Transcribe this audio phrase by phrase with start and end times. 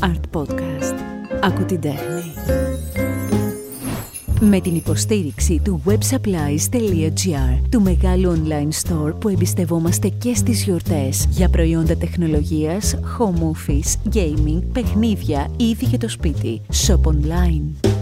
[0.00, 0.94] Art Podcast.
[1.40, 2.22] Άκου την τέχνη.
[4.40, 11.48] Με την υποστήριξη του websupplies.gr, του μεγάλου online store που εμπιστευόμαστε και στις γιορτές για
[11.48, 16.60] προϊόντα τεχνολογίας, home office, gaming, παιχνίδια, ήδη για το σπίτι.
[16.86, 17.99] Shop online.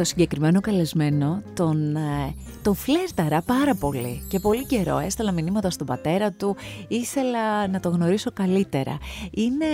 [0.00, 5.86] Το συγκεκριμένο καλεσμένο τον, ε, τον φλέρταρα πάρα πολύ και πολύ καιρό έστελα μηνύματα στον
[5.86, 6.56] πατέρα του,
[6.88, 8.98] ήθελα να το γνωρίσω καλύτερα.
[9.30, 9.66] Είναι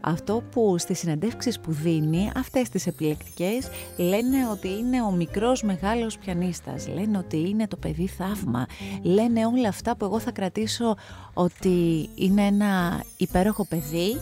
[0.00, 6.18] αυτό που στις συνεντεύξεις που δίνει, αυτές τις επιλεκτικές, λένε ότι είναι ο μικρός μεγάλος
[6.18, 8.66] πιανίστας, λένε ότι είναι το παιδί θαύμα,
[9.02, 10.96] λένε όλα αυτά που εγώ θα κρατήσω
[11.34, 14.16] ότι είναι ένα υπέροχο παιδί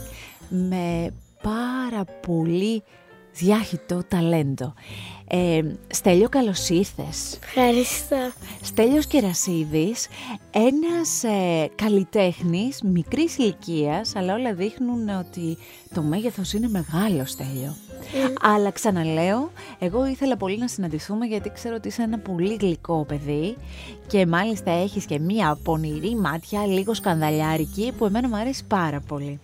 [0.49, 2.83] με πάρα πολύ
[3.35, 4.75] διάχυτο ταλέντο.
[5.29, 7.39] Ε, Στέλιο, καλώς ήρθες.
[7.43, 8.17] Ευχαριστώ.
[8.63, 10.09] Στέλιος Κερασίδης,
[10.51, 15.59] ένας ε, καλλιτέχνης μικρής ηλικίας, αλλά όλα δείχνουν ότι
[15.95, 17.77] το μέγεθος είναι μεγάλο, Στέλιο.
[18.15, 18.33] Ε.
[18.41, 23.57] Αλλά ξαναλέω, εγώ ήθελα πολύ να συναντηθούμε γιατί ξέρω ότι είσαι ένα πολύ γλυκό παιδί
[24.07, 29.41] και μάλιστα έχεις και μία πονηρή μάτια, λίγο σκανδαλιάρικη, που εμένα μου αρέσει πάρα πολύ.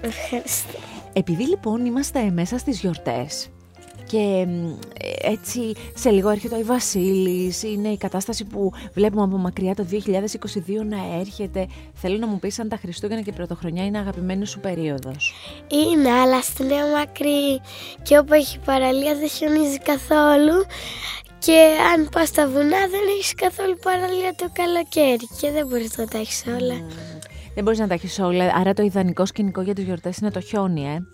[0.00, 0.78] Ευχαριστώ.
[1.12, 3.48] Επειδή λοιπόν είμαστε μέσα στις γιορτές
[4.06, 4.46] και
[5.22, 9.86] έτσι σε λίγο έρχεται ο Άι Βασίλης, είναι η κατάσταση που βλέπουμε από μακριά το
[9.90, 9.96] 2022
[10.88, 11.66] να έρχεται.
[11.94, 15.34] Θέλω να μου πεις αν τα Χριστούγεννα και η Πρωτοχρονιά είναι αγαπημένη σου περίοδος.
[15.68, 17.60] Είναι, αλλά στη Νέα Μακρύ
[18.02, 20.64] και όπου έχει παραλία δεν χιονίζει καθόλου
[21.38, 26.06] και αν πας στα βουνά δεν έχεις καθόλου παραλία το καλοκαίρι και δεν μπορείς να
[26.06, 26.74] τα έχεις όλα.
[27.54, 30.40] Δεν μπορείς να τα έχεις όλα, άρα το ιδανικό σκηνικό για τις γιορτές είναι το
[30.40, 31.13] χιόνι, ε.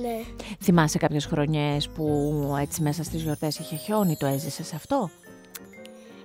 [0.00, 0.24] Ναι.
[0.60, 5.10] Θυμάσαι κάποιες χρονιές που έτσι μέσα στις γιορτές είχε χιόνι, το έζησες αυτό;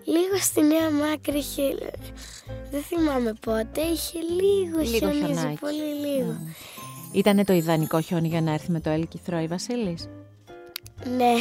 [0.06, 1.62] Λίγο στη Νέα Μάκρη είχε...
[2.72, 5.58] Δεν θυμάμαι πότε, είχε λίγο, Λίγο χιονίζει, χιονάκι.
[5.59, 6.36] πολύ λίγο.
[7.14, 10.10] Ήτανε το ιδανικό χιόνι για να έρθει με το έλκυθρο η Βασίλης;
[11.17, 11.33] Ναι,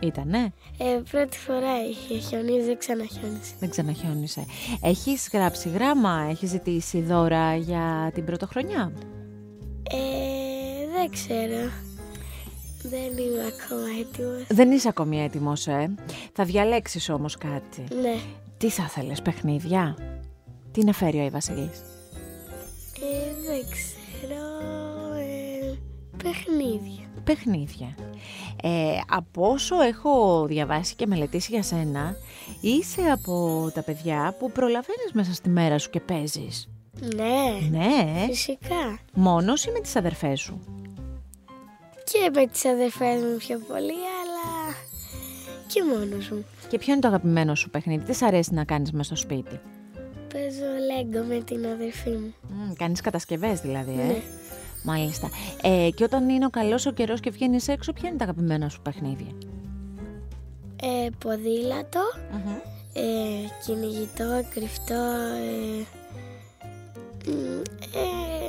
[0.00, 3.52] Ήτανε; ε, πρώτη φορά είχε χιονίζει, δεν ξαναχιόνισε.
[3.60, 4.44] Δεν ξαναχιόνισε.
[4.82, 8.92] Έχεις γράψει γράμμα, έχεις ζητήσει δώρα για την πρωτοχρονιά;
[9.90, 9.96] Ε,
[10.98, 11.70] δεν ξέρω.
[12.82, 14.46] Δεν είμαι ακόμα έτοιμος.
[14.48, 15.94] Δεν είσαι ακόμη έτοιμος, ε.
[16.32, 17.84] Θα διαλέξεις όμως κάτι.
[18.02, 18.14] Ναι.
[18.56, 19.96] Τι θα θέλεις, παιχνίδια;
[20.72, 21.78] Τι να φέρει ο Άι Βασίλης.
[23.00, 24.44] Ε, δεν ξέρω.
[25.18, 25.78] Ε,
[26.22, 27.04] παιχνίδια.
[27.24, 27.94] Παιχνίδια.
[28.62, 28.68] Ε,
[29.08, 32.16] από όσο έχω διαβάσει και μελετήσει για σένα,
[32.60, 36.68] είσαι από τα παιδιά που προλαβαίνεις μέσα στη μέρα σου και παίζεις.
[37.16, 38.98] Ναι, Ναι, φυσικά.
[39.14, 40.60] μόνος ή με τις αδερφές σου;
[42.04, 44.74] Και με τις αδερφές μου πιο πολύ, αλλά
[45.66, 46.44] και μόνος μου.
[46.68, 49.60] Και ποιο είναι το αγαπημένο σου παιχνίδι, τι σ' αρέσει να κάνεις μέσα στο σπίτι;
[50.32, 52.34] Παίζω λέγκο με την αδερφή μου.
[52.48, 54.22] Mm, κάνεις κατασκευές δηλαδή, ε; Ναι.
[54.84, 55.30] Μάλιστα.
[55.62, 58.68] Ε, και όταν είναι ο καλός ο καιρός και βγαίνεις έξω, ποια είναι τα αγαπημένα
[58.68, 59.32] σου παιχνίδια.
[60.82, 62.00] Ε, ποδήλατο,
[62.92, 63.02] ε,
[63.66, 64.94] κυνηγητό, κρυφτό,
[65.44, 65.84] ε,
[67.30, 67.60] μ,
[67.94, 68.39] ε,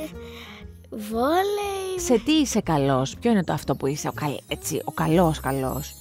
[0.92, 1.98] βόλεϊ.
[1.98, 5.40] Σε τι είσαι καλός, ποιο είναι το αυτό που είσαι ο, καλ, έτσι, ο καλός
[5.40, 5.94] καλός;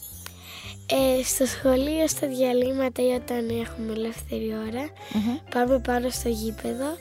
[1.20, 4.90] Ε, στο σχολείο, στα διαλύματα ή όταν έχουμε ελεύθερη ώρα,
[5.54, 6.98] πάμε πάνω στο γήπεδο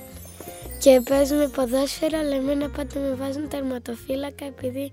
[0.80, 4.90] και παίζουμε ποδόσφαιρο, αλλά εμένα πάντα με βάζουν τερματοφύλακα επειδή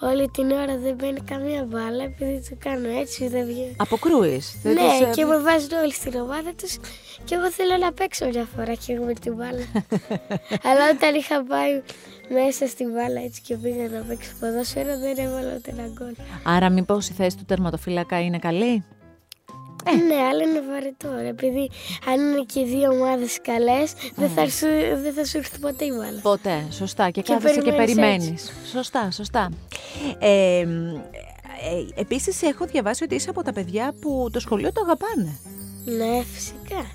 [0.00, 3.74] όλη την ώρα δεν μπαίνει καμία μπάλα, επειδή το κάνω έτσι, δεν βγαίνει.
[3.76, 4.58] Αποκρούεις.
[4.62, 6.78] δεν Ναι, τους, ε, και με βάζουν όλοι στην ομάδα τους
[7.24, 9.64] και εγώ θέλω να παίξω μια φορά και εγώ με την μπάλα.
[10.68, 11.82] Αλλά όταν είχα πάει
[12.28, 16.14] μέσα στην μπάλα έτσι και πήγα να παίξω ποδόσφαιρο δεν έβαλα ούτε ένα γκολ.
[16.42, 18.84] Άρα μήπως η θέση του τερματοφύλακα είναι καλή;
[20.08, 21.08] Ναι, αλλά είναι βαρετό.
[21.22, 21.70] ρε, Επειδή
[22.12, 24.66] αν είναι και οι δύο ομάδες καλές, δεν, θα σου,
[25.02, 26.20] δεν θα σου έρθει ποτέ η μπάλα.
[26.22, 27.10] Ποτέ, σωστά.
[27.10, 28.52] Και, Και κάθεσαι και περιμένεις περιμένεις.
[28.72, 29.50] Σωστά, σωστά.
[30.18, 30.66] Ε, ε,
[31.94, 35.38] επίσης έχω διαβάσει ότι είσαι από τα παιδιά που το σχολείο το αγαπάνε.
[35.84, 36.90] Ναι, φυσικά.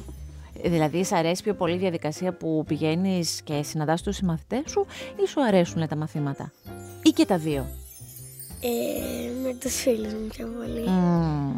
[0.63, 4.85] Ε, Δηλαδή, σ' αρέσει πιο πολύ η διαδικασία που πηγαίνεις και συναντάς τους συμμαθητές σου
[5.23, 6.51] ή σου αρέσουν τα μαθήματα;
[7.03, 7.67] Ή και τα δύο;
[8.61, 10.89] Ε, με τους φίλους μου πιο πολύ.
[10.89, 11.55] Μμμ.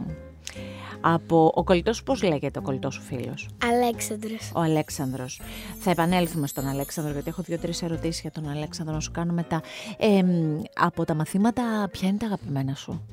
[1.05, 4.51] Από ο κολλητός σου, πώς λέγεται ο κολλητός σου φίλος; Αλέξανδρος.
[4.55, 5.41] Ο Αλέξανδρος.
[5.79, 9.61] Θα επανέλθουμε στον Αλέξανδρο γιατί έχω δύο-τρεις ερωτήσεις για τον Αλέξανδρο να σου κάνω μετά.
[9.97, 13.05] Ε, μ, από τα μαθήματα ποια είναι τα αγαπημένα σου;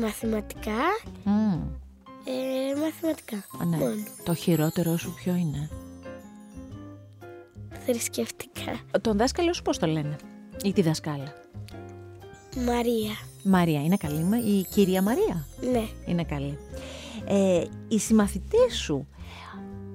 [0.00, 0.72] Μαθηματικά.
[1.24, 1.52] Μμ,
[2.28, 3.36] Ε, μαθηματικά.
[3.68, 3.76] ναι.
[3.76, 3.94] Μόνο.
[4.24, 5.68] Το χειρότερο σου ποιο είναι;
[7.86, 8.80] Θρησκευτικά.
[9.00, 10.16] Τον δάσκαλο σου πώς το λένε;
[10.64, 11.32] Ή τη δασκάλα;
[12.66, 13.12] Μαρία.
[13.48, 14.22] Μαρία, είναι καλή.
[14.22, 15.86] μα- Η κυρία Μαρία Ναι.
[16.06, 16.58] είναι καλή.
[17.28, 19.06] Ε, οι συμμαθητές σου,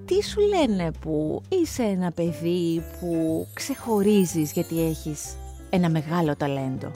[0.06, 5.36] τι σου λένε που είσαι ένα παιδί που ξεχωρίζεις γιατί έχεις
[5.70, 6.92] ένα μεγάλο ταλέντο;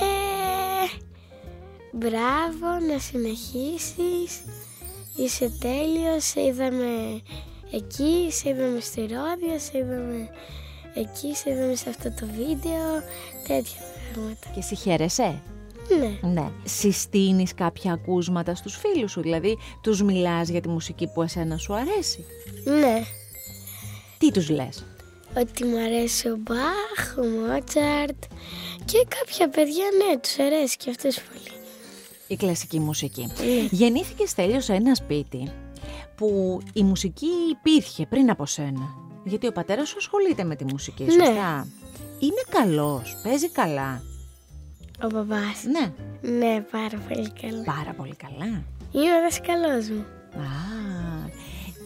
[0.00, 0.98] Ε,
[1.92, 4.42] μπράβο, να συνεχίσεις.
[5.16, 7.20] Είσαι τέλειος, σε είδαμε
[7.72, 10.28] εκεί, σε είδαμε στη Ρόδια, σε είδαμε
[10.94, 13.02] εκεί, σε είδαμε σε αυτό το βίντεο,
[13.46, 13.80] τέτοια
[14.12, 14.46] πράγματα.
[14.52, 15.42] Και εσύ χαίρεσαι;
[15.98, 16.28] Ναι.
[16.28, 16.50] Ναι.
[16.64, 21.74] Συστήνεις κάποια ακούσματα στους φίλους σου, δηλαδή τους μιλάς για τη μουσική που εσένα σου
[21.74, 22.24] αρέσει;
[22.64, 23.02] Ναι.
[24.18, 24.84] Τι τους λες;
[25.40, 28.22] Ότι μου αρέσει ο Μπαχ, ο Μότσαρτ
[28.84, 31.60] και κάποια παιδιά, ναι, τους αρέσει και αυτούς πολύ.
[32.26, 33.26] Η κλασική μουσική.
[33.26, 33.66] Ναι.
[33.70, 35.52] Γεννήθηκες Στέλιο σε ένα σπίτι
[36.14, 38.94] που η μουσική υπήρχε πριν από σένα.
[39.24, 41.64] Γιατί ο πατέρας σου ασχολείται με τη μουσική, Ναι.
[42.22, 42.26] Σωστά.
[42.26, 44.02] Είναι καλός, παίζει καλά.
[45.02, 45.64] Ο μπαμπάς.
[45.72, 45.92] Ναι,
[46.38, 47.62] Ναι, πάρα πολύ καλά.
[47.64, 48.62] πάρα πολύ καλά.
[48.92, 50.04] Είναι ο δασκαλός μου.
[50.40, 51.28] Α,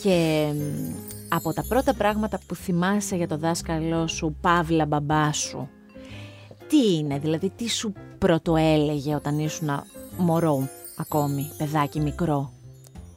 [0.02, 0.94] και μ,
[1.28, 5.68] από τα πρώτα πράγματα που θυμάσαι για το δάσκαλό σου, Παύλα μπαμπά σου,
[6.68, 9.68] τι είναι, δηλαδή τι σου πρωτοέλεγε όταν ήσουν
[10.16, 12.52] μωρό ακόμη, παιδάκι μικρό;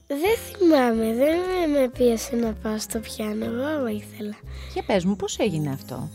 [0.07, 4.36] Δεν θυμάμαι, δεν με, με πίεσε να πάω στο πιάνο, εγώ ήθελα.
[4.74, 6.10] Για πες μου πώς έγινε αυτό;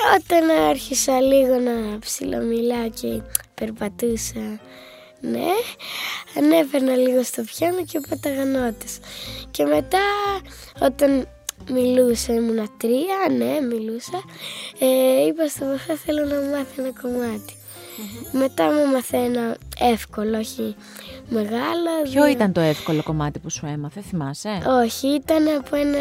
[0.00, 3.22] Ε, όταν άρχισα λίγο να ψιλομιλάω και
[3.54, 4.60] περπατούσα,
[5.20, 5.50] ναι,
[6.36, 8.98] ανέβαινα λίγο στο πιάνο και πέταγα νότες.
[9.50, 9.98] Και μετά
[10.80, 11.28] όταν
[11.70, 14.22] μιλούσα, ήμουνα τρία, ναι, μιλούσα,
[14.78, 17.54] ε, είπα στο παπά θέλω να μάθω ένα κομμάτι.
[18.32, 20.74] Μετά μου έμαθε ένα εύκολο, όχι
[21.28, 22.02] μεγάλο.
[22.02, 25.98] Ποιο δύο- ήταν το εύκολο κομμάτι που σου έμαθε, θυμάσαι; Όχι, ήταν από ένα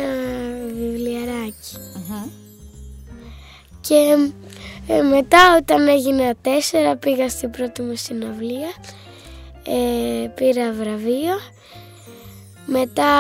[0.73, 1.75] βιβλιαράκι.
[3.89, 4.31] Και
[4.93, 8.69] ε, μετά όταν έγινα τέσσερα πήγα στην πρώτη μου συναυλία.
[9.63, 11.33] Ε, πήρα βραβείο.
[12.65, 13.11] Μετά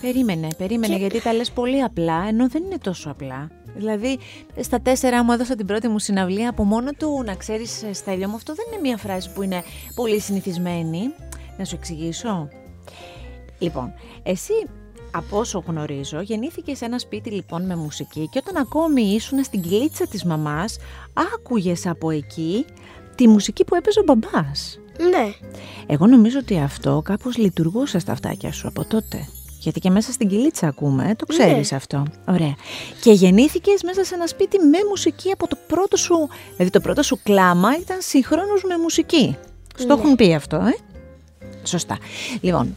[0.00, 3.50] Περίμενε, περίμενε, Και- γιατί τα λες πολύ απλά, ενώ δεν είναι τόσο απλά.
[3.74, 4.18] Δηλαδή,
[4.60, 8.28] στα τέσσερα μου έδωσα την πρώτη μου συναυλία από μόνο του, να ξέρεις, ε, Στέλιο
[8.28, 9.62] μου, αυτό δεν είναι μια φράση που είναι
[9.94, 11.14] πολύ συνηθισμένη.
[11.58, 12.48] Να σου εξηγήσω.
[13.58, 13.92] Λοιπόν,
[14.22, 14.52] εσύ,
[15.14, 19.60] από όσο γνωρίζω, γεννήθηκε σε ένα σπίτι λοιπόν με μουσική και όταν ακόμη ήσουν στην
[19.62, 20.76] κυλίτσα της μαμάς,
[21.34, 22.64] άκουγες από εκεί
[23.14, 24.78] τη μουσική που έπαιζε ο μπαμπάς.
[25.10, 25.32] ναι,
[25.86, 29.28] Εγώ νομίζω ότι αυτό κάπως λειτουργούσε στα αυτάκια σου από τότε.
[29.58, 31.76] Γιατί και μέσα στην κυλίτσα ακούμε, ε, το ξέρεις Ναι.
[31.76, 32.02] αυτό.
[32.28, 32.54] Ωραία.
[33.00, 37.02] Και γεννήθηκες μέσα σε ένα σπίτι με μουσική από το πρώτο σου, δηλαδή το πρώτο
[37.02, 39.36] σου κλάμα ήταν συγχρόνως με μουσική.
[39.76, 40.00] Στο Ναι.
[40.00, 40.76] έχουν πει αυτό, ε;
[41.64, 41.98] Σωστά.
[42.40, 42.76] Λοιπόν,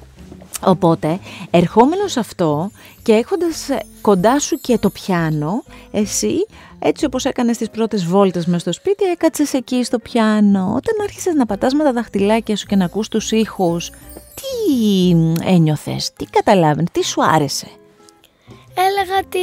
[0.62, 1.20] οπότε
[1.52, 2.72] ερχόμενος αυτό
[3.04, 6.46] και έχοντας ε, κοντά σου και το πιάνο, εσύ
[6.80, 10.66] έτσι όπως έκανες τις πρώτες βόλτες μες στο σπίτι έκατσες εκεί στο πιάνο.
[10.66, 13.90] Όταν άρχισες να πατάς με τα δαχτυλάκια σου και να ακούς τους ήχους,
[14.36, 17.68] τι ένιωθες, τι καταλάβαινες, τι σου άρεσε;
[18.74, 19.40] έλεγα ότι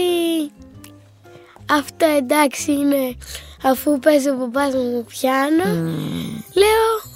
[1.70, 3.17] αυτό εντάξει είναι
[3.64, 5.64] αφού παίζει ο παπάς μου πιάνο.
[6.55, 7.12] Λέω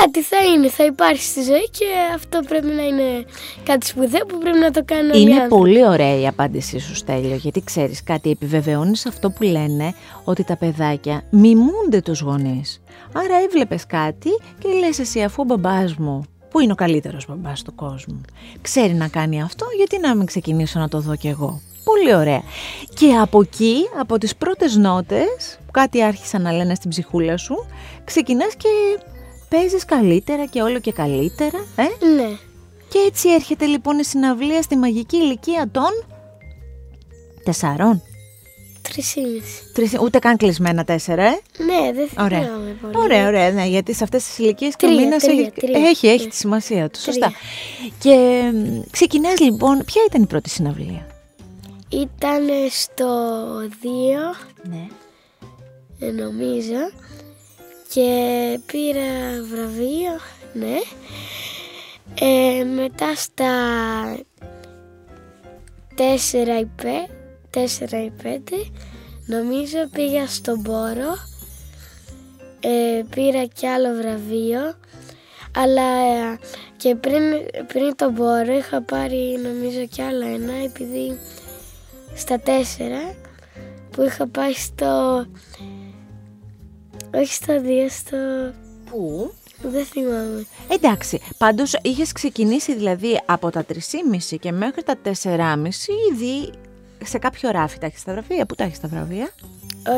[0.00, 1.84] κάτι θα είναι, θα υπάρχει στη ζωή και
[2.14, 3.24] αυτό πρέπει να είναι
[3.62, 5.54] κάτι σπουδαίο που πρέπει να το κάνουν όλοι οι Είναι άνθρωποι.
[5.62, 9.94] πολύ ωραία η απάντησή σου Στέλιο γιατί ξέρεις κάτι επιβεβαιώνεις αυτό που λένε
[10.24, 12.82] ότι τα παιδάκια μιμούνται τους γονείς.
[13.12, 17.62] Άρα έβλεπες κάτι και λες εσύ αφού ο μπαμπάς μου που είναι ο καλύτερος μπαμπάς
[17.62, 18.20] του κόσμου
[18.60, 21.60] ξέρει να κάνει αυτό γιατί να μην ξεκινήσω να το δω κι εγώ.
[21.84, 22.42] Πολύ ωραία.
[22.94, 27.66] Και από εκεί, από τις πρώτες νότες, που κάτι άρχισαν να λένε στην ψυχούλα σου,
[28.04, 28.68] ξεκινάς και
[29.48, 32.28] παίζεις καλύτερα και όλο και καλύτερα, ε; Ναι,
[32.88, 35.90] Και έτσι έρχεται λοιπόν η συναυλία στη μαγική ηλικία των
[37.44, 38.02] τεσσάρων.
[38.82, 39.62] τρισήμιση.
[39.74, 42.40] Τρεις, ούτε καν κλεισμένα τέσσερα, ε; Ναι, δεν Ωραία.
[42.42, 42.96] θυμάμαι πολύ.
[42.96, 45.88] Ωραία, ωραία, ναι, γιατί σε αυτές τις ηλικίες και ο Τρία, μήνας τρία, έχει, τρία.
[45.88, 46.30] έχει, έχει Ναι.
[46.30, 47.12] τη σημασία του, Τρία.
[47.12, 47.32] σωστά.
[47.98, 51.06] Και μ, ξεκινάς λοιπόν, ποια ήταν η πρώτη συναυλία;
[51.88, 53.06] Ήταν στο
[53.82, 54.86] 2, Ναι.
[55.98, 56.90] ε, νομίζω,
[57.88, 60.20] και πήρα βραβείο,
[60.52, 60.76] ναι.
[62.20, 63.50] Ε, μετά στα
[65.96, 66.86] 4 ή 5,
[67.54, 68.38] 4 ή 5,
[69.26, 71.16] νομίζω πήγα στον Πόρο,
[72.60, 74.74] ε, πήρα κι άλλο βραβείο,
[75.56, 76.38] αλλά ε,
[76.76, 77.22] και πριν,
[77.66, 81.18] πριν τον Πόρο είχα πάρει νομίζω κι άλλο ένα, επειδή
[82.14, 82.50] στα 4
[83.90, 85.26] που είχα πάει στο...
[87.20, 88.16] Όχι στο 2, στο...
[88.90, 89.32] Πού;
[89.62, 90.46] Δεν θυμάμαι.
[90.68, 95.66] Εντάξει, πάντως είχες ξεκινήσει δηλαδή από τα 3,5 και μέχρι τα 4,5
[96.12, 96.52] ήδη
[97.04, 98.46] σε κάποιο ράφι τα έχεις τα βραβεία.
[98.46, 99.28] Πού τα έχεις τα βραβεία;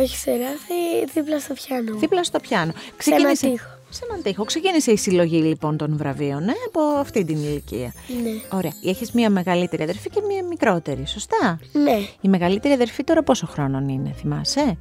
[0.03, 1.93] Όχι σε ράφι, δίπλα στο πιάνο.
[1.93, 1.99] μου.
[1.99, 2.73] Δίπλα στο πιάνο.
[2.73, 3.69] Σε ένα Ξεκίνησε, τοίχο.
[3.89, 4.45] σε έναν τοίχο.
[4.45, 7.93] Ξεκίνησε η συλλογή λοιπόν των βραβείων ε, από αυτή την ηλικία.
[8.23, 8.57] Ναι.
[8.59, 8.73] Ωραία.
[8.85, 11.97] Έχεις μία μεγαλύτερη αδερφή και μία μικρότερη, σωστά; Ναι.
[12.21, 14.77] Η μεγαλύτερη αδερφή τώρα πόσο χρόνων είναι, θυμάσαι;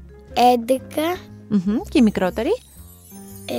[1.13, 1.17] 11.
[1.49, 1.77] Μμμ.
[1.89, 2.57] Και η μικρότερη;
[3.45, 3.55] Ε,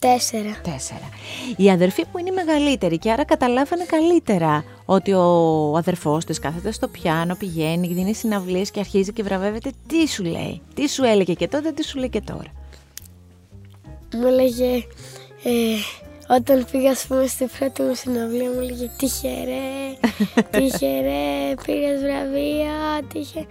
[0.00, 0.06] 4.
[0.62, 1.08] Τέσσερα.
[1.56, 6.72] Η αδερφή που είναι η μεγαλύτερη και άρα καταλάβανε καλύτερα ότι ο αδερφός της κάθεται
[6.72, 9.72] στο πιάνο, πηγαίνει, δίνει συναυλίες και αρχίζει και βραβεύεται.
[9.86, 12.52] Τι σου λέει, τι σου έλεγε και τότε, τι σου λέει και τώρα.
[14.14, 14.74] Μου έλεγε.
[15.44, 15.76] Ε,
[16.38, 19.60] όταν πήγα, ας πούμε, στην πρώτη μου συναυλία, μου έλεγε Τύχερε,
[20.50, 21.18] τύχερε,
[21.66, 22.72] πήγες βραβεία,
[23.12, 23.46] τύχε.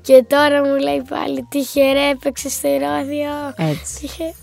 [0.00, 3.30] Και τώρα μου λέει πάλι Τύχερε, έπαιξες στο Ηρώδιο.
[3.56, 4.00] Έτσι.
[4.00, 4.34] Τύχε.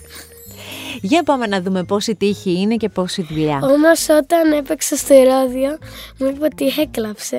[1.01, 3.59] Για πάμε να δούμε πόση τύχη είναι και πόση δουλειά.
[3.63, 5.77] Όμως όταν έπαιξα στο Ηρώδιο,
[6.19, 7.35] μου είπε ότι έκλαψε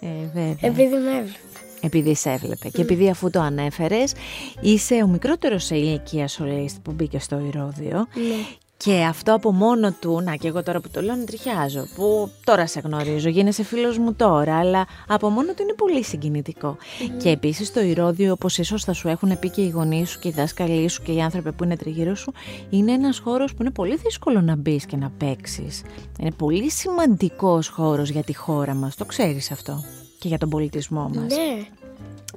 [0.00, 0.56] Ε, βέβαια.
[0.60, 1.38] επειδή με έβλεπε.
[1.80, 4.12] Επειδή σε έβλεπε και επειδή αφού το ανέφερες
[4.60, 8.44] είσαι ο μικρότερος σε ηλικία σολίστη που μπήκε στο Ηρώδιο Ναι.
[8.76, 12.30] Και αυτό από μόνο του, να και εγώ τώρα που το λέω να τριχιάζω, που
[12.44, 16.76] τώρα σε γνωρίζω, γίνεσαι φίλος μου τώρα, αλλά από μόνο του είναι πολύ συγκινητικό.
[17.22, 20.28] Και επίσης το Ηρώδιο, όπως ίσως θα σου έχουν πει και οι γονείς σου και
[20.28, 22.32] οι δάσκαλοι σου και οι άνθρωποι που είναι τριγύρω σου,
[22.70, 25.82] είναι ένας χώρος που είναι πολύ δύσκολο να μπεις και να παίξεις.
[26.20, 29.84] Είναι πολύ σημαντικός χώρος για τη χώρα μας, το ξέρεις αυτό
[30.18, 31.36] και για τον πολιτισμό μας.
[31.36, 31.83] Ναι.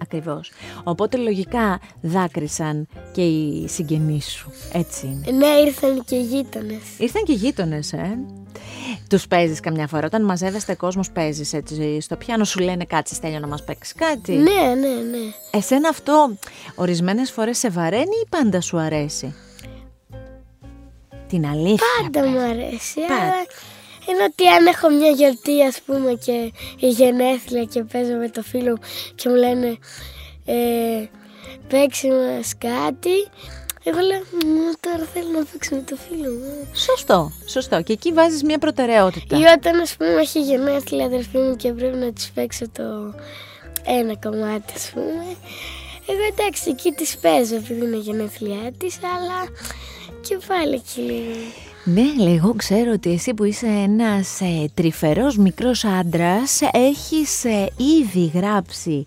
[0.01, 0.51] Ακριβώς.
[0.83, 4.51] Οπότε λογικά δάκρυσαν και οι συγγενείς σου.
[4.73, 5.37] Έτσι είναι.
[5.37, 6.81] Ναι, ήρθαν και γείτονες.
[6.97, 8.17] Ήρθαν και γείτονες, ε.
[9.09, 10.05] Τους παίζεις καμιά φορά.
[10.05, 14.31] Όταν μαζεύεστε κόσμος παίζεις έτσι στο πιάνο σου λένε κάτσε Στέλιο να μας παίξεις κάτι.
[14.31, 14.41] Ναι,
[14.79, 15.17] ναι, ναι.
[15.51, 16.37] Εσένα αυτό
[16.75, 19.35] ορισμένες φορές σε βαραίνει ή πάντα σου αρέσει;
[21.27, 21.85] Την αλήθεια.
[22.01, 22.29] Πάντα πες.
[22.29, 23.13] μου αρέσει, Πάντα.
[23.23, 23.33] αλλά
[24.09, 28.41] είναι ότι αν έχω μια γιορτή ας πούμε και η γενέθλια και παίζω με το
[28.41, 28.81] φίλο μου
[29.15, 29.77] και μου λένε
[30.45, 30.55] ε,
[31.67, 33.27] παίξει μας κάτι
[33.83, 37.81] εγώ λέω «Μ, τώρα θέλω να παίξω με το φίλο μου Σωστό, σωστό.
[37.81, 39.37] Και εκεί βάζεις μια προτεραιότητα.
[39.37, 42.83] ή όταν ας πούμε έχει γενέθλια αδερφή μου και πρέπει να της παίξω το
[43.85, 45.23] ένα κομμάτι ας πούμε
[46.09, 49.43] εγώ εντάξει εκεί της παίζω επειδή είναι γενέθλιά της αλλά
[50.21, 51.35] και πάλι εκεί λίγο
[51.93, 57.69] Ναι, αλλά εγώ ξέρω ότι εσύ που είσαι ένας ε, τρυφερός μικρός άντρας έχεις ε,
[58.01, 59.05] ήδη γράψει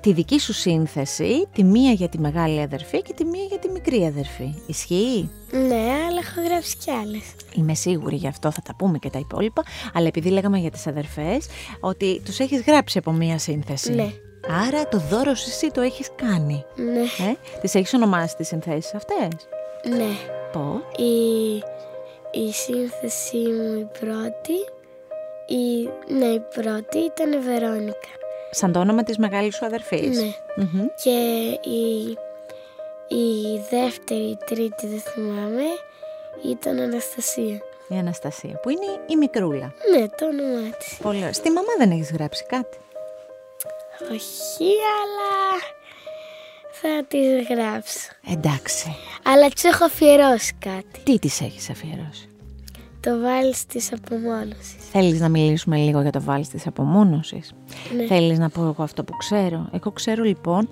[0.00, 3.68] τη δική σου σύνθεση, τη μία για τη μεγάλη αδερφή και τη μία για τη
[3.68, 4.54] μικρή αδερφή.
[4.66, 7.22] Ισχύει; ναι αλλά έχω γράψει κι άλλες
[7.54, 9.62] Είμαι σίγουρη γι' αυτό, θα τα πούμε και τα υπόλοιπα,
[9.94, 11.46] αλλά επειδή λέγαμε για τις αδερφές,
[11.80, 13.92] ότι τους έχεις γράψει από μία σύνθεση.
[13.92, 14.12] Ναι.
[14.66, 16.64] Άρα το δώρο σου εσύ το έχεις κάνει.
[16.76, 19.48] ναι Ε; Τις έχεις ονομάσει τις συνθέσεις αυτές;
[19.96, 20.16] Ναι,
[20.52, 21.62] Πώς; η,
[22.30, 24.58] η σύνθεσή μου η πρώτη,
[25.46, 28.08] η, ναι η πρώτη ήταν η Βερόνικα.
[28.50, 30.18] Σαν το όνομα της μεγάλης σου αδερφής.
[30.18, 30.34] Ναι.
[30.56, 30.86] Μμμ.
[31.02, 31.18] Και
[31.70, 32.18] η,
[33.08, 35.62] η δεύτερη, η τρίτη δεν θυμάμαι,
[36.44, 37.60] ήταν Αναστασία.
[37.88, 39.74] Η Αναστασία, που είναι η μικρούλα.
[39.90, 40.98] Ναι, το όνομά της.
[41.02, 41.32] Πολύ ωραία.
[41.32, 42.78] Στη μαμά δεν έχεις γράψει κάτι;
[44.12, 45.34] Όχι, αλλά
[46.80, 47.98] θα τις γράψω.
[48.32, 48.94] Εντάξει.
[49.24, 51.00] Αλλά τους έχω αφιερώσει κάτι.
[51.02, 52.28] Τι τις έχεις αφιερώσει;
[53.00, 54.76] Το βάλεις της απομόνωσης.
[54.92, 57.52] Θέλεις να μιλήσουμε λίγο για το βάλεις της απομόνωσης;
[57.96, 58.06] Ναι.
[58.06, 60.68] Θέλεις να πω εγώ αυτό που ξέρω; Εγώ ξέρω λοιπόν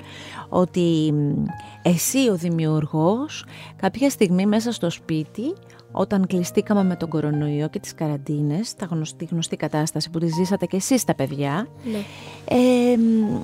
[0.48, 1.44] ότι μ,
[1.82, 3.44] εσύ ο δημιουργός
[3.76, 5.54] κάποια στιγμή μέσα στο σπίτι
[5.96, 10.66] όταν κλειστήκαμε με τον κορονοϊό και τις καραντίνες, τα γνωστή, γνωστή κατάσταση που τη ζήσατε
[10.66, 11.98] και εσείς τα παιδιά, Ναι.
[12.48, 13.40] ε, μ,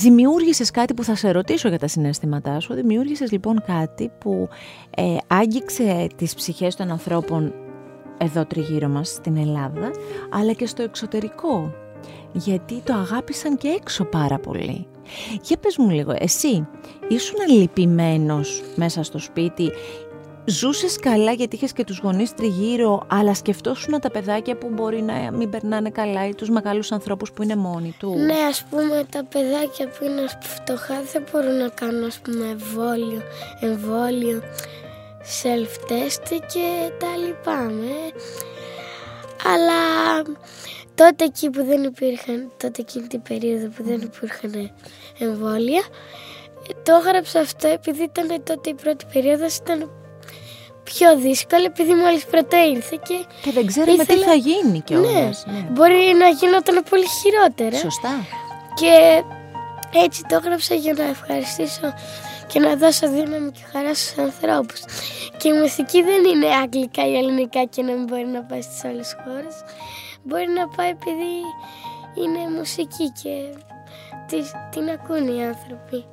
[0.00, 2.74] δημιούργησες κάτι που θα σε ρωτήσω για τα συναισθήματά σου.
[2.74, 4.48] Δημιούργησες λοιπόν κάτι που
[4.96, 7.54] ε, άγγιξε τις ψυχές των ανθρώπων
[8.18, 9.90] εδώ τριγύρω μας στην Ελλάδα,
[10.30, 11.74] αλλά και στο εξωτερικό.
[12.32, 14.86] Γιατί το αγάπησαν και έξω πάρα πολύ.
[15.42, 16.68] Για πες μου λίγο, εσύ
[17.08, 19.70] ήσουν λυπημένος μέσα στο σπίτι
[20.48, 25.32] Ζούσες καλά γιατί είχες και τους γονείς τριγύρω, αλλά σκεφτόσουν τα παιδάκια που μπορεί να
[25.32, 29.24] μην περνάνε καλά ή τους μεγάλους ανθρώπους που είναι μόνοι τους; Ναι, ας πούμε τα
[29.24, 33.22] παιδάκια που είναι φτωχά δεν μπορούν να κάνουν ας πούμε εμβόλιο,
[33.60, 34.42] εμβόλιο,
[35.42, 37.94] self-test και τα λυπάμαι.
[39.54, 40.22] Αλλά
[40.94, 44.70] τότε εκεί που δεν υπήρχαν, τότε εκείνη την περίοδο που δεν υπήρχαν
[45.18, 45.82] εμβόλια,
[46.82, 49.90] το έγραψα αυτό επειδή ήταν τότε η πρώτη περίοδος, ήταν
[50.90, 55.44] πιο δύσκολο επειδή μόλις πρώτο ήρθε και Και δεν ξέραμε τι Ήθελα- θα γίνει κιόλας.
[55.46, 57.76] ναι, μπορεί να γινόταν πολύ χειρότερα.
[57.76, 58.14] Σωστά.
[58.74, 59.22] Και
[60.04, 61.94] έτσι το έγραψα για να ευχαριστήσω
[62.46, 64.80] και να δώσω δύναμη και χαρά στους ανθρώπους.
[65.36, 68.84] Και η μουσική δεν είναι αγγλικά ή ελληνικά και να μην μπορεί να πάει στις
[68.84, 69.54] άλλες χώρες.
[70.22, 71.32] Μπορεί να πάει επειδή
[72.22, 73.34] είναι μουσική και
[74.28, 76.04] τις- την ακούνε οι άνθρωποι.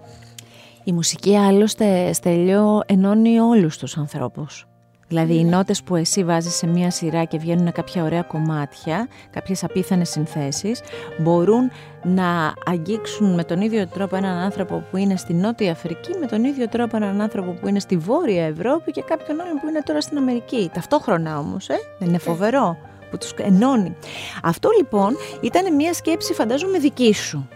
[0.83, 4.67] Η μουσική άλλωστε στέλιο ενώνει όλους τους ανθρώπους.
[5.07, 9.63] Δηλαδή οι νότες που εσύ βάζεις σε μία σειρά και βγαίνουν κάποια ωραία κομμάτια, κάποιες
[9.63, 10.81] απίθανες συνθέσεις,
[11.17, 11.71] μπορούν
[12.03, 16.43] να αγγίξουν με τον ίδιο τρόπο έναν άνθρωπο που είναι στη Νότια Αφρική, με τον
[16.43, 20.01] ίδιο τρόπο έναν άνθρωπο που είναι στη Βόρεια Ευρώπη και κάποιον άλλον που είναι τώρα
[20.01, 20.69] στην Αμερική.
[20.73, 22.77] Ταυτόχρονα όμως, ε, δεν είναι φοβερό
[23.11, 23.95] που τους ενώνει.
[24.43, 27.47] Αυτό λοιπόν ήταν μία σκέψη φαντάζομαι δική σου.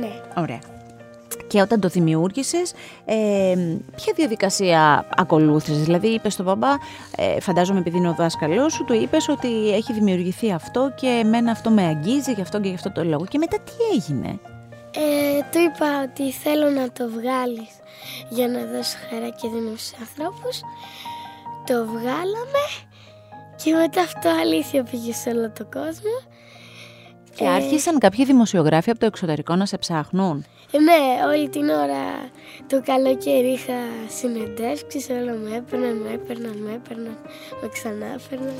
[0.00, 0.10] Ναι.
[0.36, 0.73] Ωραία.
[1.54, 2.72] Και όταν το δημιούργησες,
[3.04, 3.54] ε,
[3.96, 6.72] ποια διαδικασία ακολούθησες, δηλαδή είπες στον μπαμπά,
[7.16, 11.50] ε, φαντάζομαι επειδή είναι ο δάσκαλός σου, του είπες ότι έχει δημιουργηθεί αυτό και εμένα
[11.50, 13.24] αυτό με αγγίζει γι' αυτό και γι' αυτό το λόγο.
[13.24, 14.38] Και μετά τι έγινε;
[14.94, 17.72] Ε, του είπα ότι θέλω να το βγάλεις
[18.28, 20.60] για να δώσω χαρά και δίνω στους ανθρώπους.
[21.66, 22.64] Το βγάλαμε
[23.64, 26.16] και μετά αυτό αλήθεια πήγε σε όλο το κόσμο.
[27.36, 30.44] Και άρχισαν κάποιοι δημοσιογράφοι από το εξωτερικό να σε ψάχνουν;
[30.74, 32.30] Ε, ναι, όλη την ώρα
[32.66, 33.78] το καλοκαίρι είχα
[34.08, 37.18] συνεντεύξεις, όλα με έπαιρναν, με έπαιρναν, με έπαιρναν,
[37.62, 38.54] με ξανά έπαιρναν.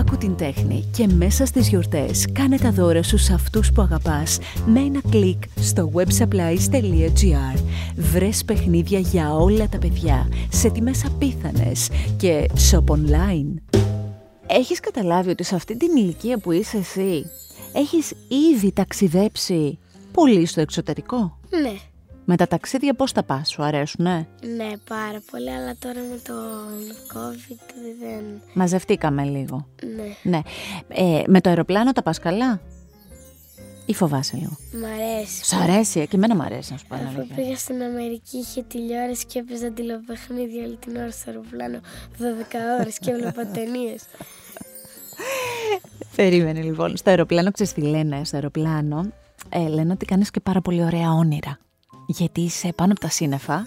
[0.00, 4.38] Άκου την τέχνη και μέσα στις γιορτές κάνε τα δώρα σου σε αυτούς που αγαπάς
[4.66, 7.62] με ένα κλικ στο websupplies.gr
[7.96, 13.54] Βρες παιχνίδια για όλα τα παιδιά σε τιμές απίθανες και shop online.
[14.46, 17.24] Έχεις καταλάβει ότι σε αυτή την ηλικία που είσαι εσύ
[17.72, 18.12] έχεις
[18.52, 19.78] ήδη ταξιδέψει
[20.12, 21.72] πολύ στο εξωτερικό; Ναι.
[22.24, 24.26] Με τα ταξίδια πώς τα πας, σου αρέσουν, ναι.
[24.56, 26.34] Ναι, πάρα πολύ, αλλά τώρα με το
[27.14, 28.24] COVID δεν...
[28.54, 29.66] Μαζευτήκαμε λίγο.
[29.96, 30.30] Ναι.
[30.30, 30.40] Ναι.
[30.88, 32.60] Ε, με το αεροπλάνο τα πας καλά;
[33.86, 35.44] Ή φοβάσαι λίγο; Μ' αρέσει.
[35.44, 37.36] Σ' αρέσει, ε, και εμένα μου αρέσει να σου πω την Αφού αλήθεια.
[37.36, 41.80] πήγα στην Αμερική είχε τηλεόραση και έπαιζα τηλεπαιχνίδια όλη την ώρα στο αεροπλάνο
[42.18, 42.22] 12
[42.80, 44.02] ώρες και έβλεπα ταινίες.
[46.16, 46.96] Περίμενε λοιπόν.
[46.96, 49.12] Στο αεροπλάνο, ξέρεις τι λένε, στο αεροπλάνο
[49.48, 51.58] ε, λένε ότι κάνεις και πάρα πολύ ωραία όνειρα.
[52.10, 53.66] Γιατί είσαι πάνω από τα σύννεφα.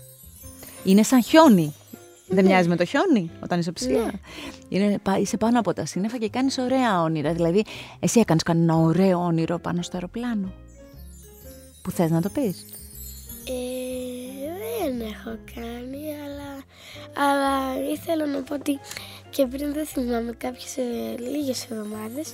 [0.84, 1.74] Είναι σαν χιόνι.
[2.28, 4.06] Δεν μοιάζει με το χιόνι όταν είσαι ψηλά.
[4.06, 4.12] Ναι.
[4.70, 7.34] Είναι, πα- είσαι πάνω από τα σύννεφα και κάνεις ωραία όνειρα.
[7.34, 7.64] Δηλαδή,
[8.00, 10.52] εσύ έκανες κανένα ωραίο όνειρο πάνω στο αεροπλάνο.
[11.82, 12.66] Που θες να το πεις;
[13.48, 13.54] Ε,
[14.84, 16.64] δεν έχω κάνει, αλλά,
[17.28, 18.80] αλλά ήθελα να πω ότι
[19.30, 22.34] και πριν δεν θυμάμαι κάποιες ε, λίγες εβδομάδες,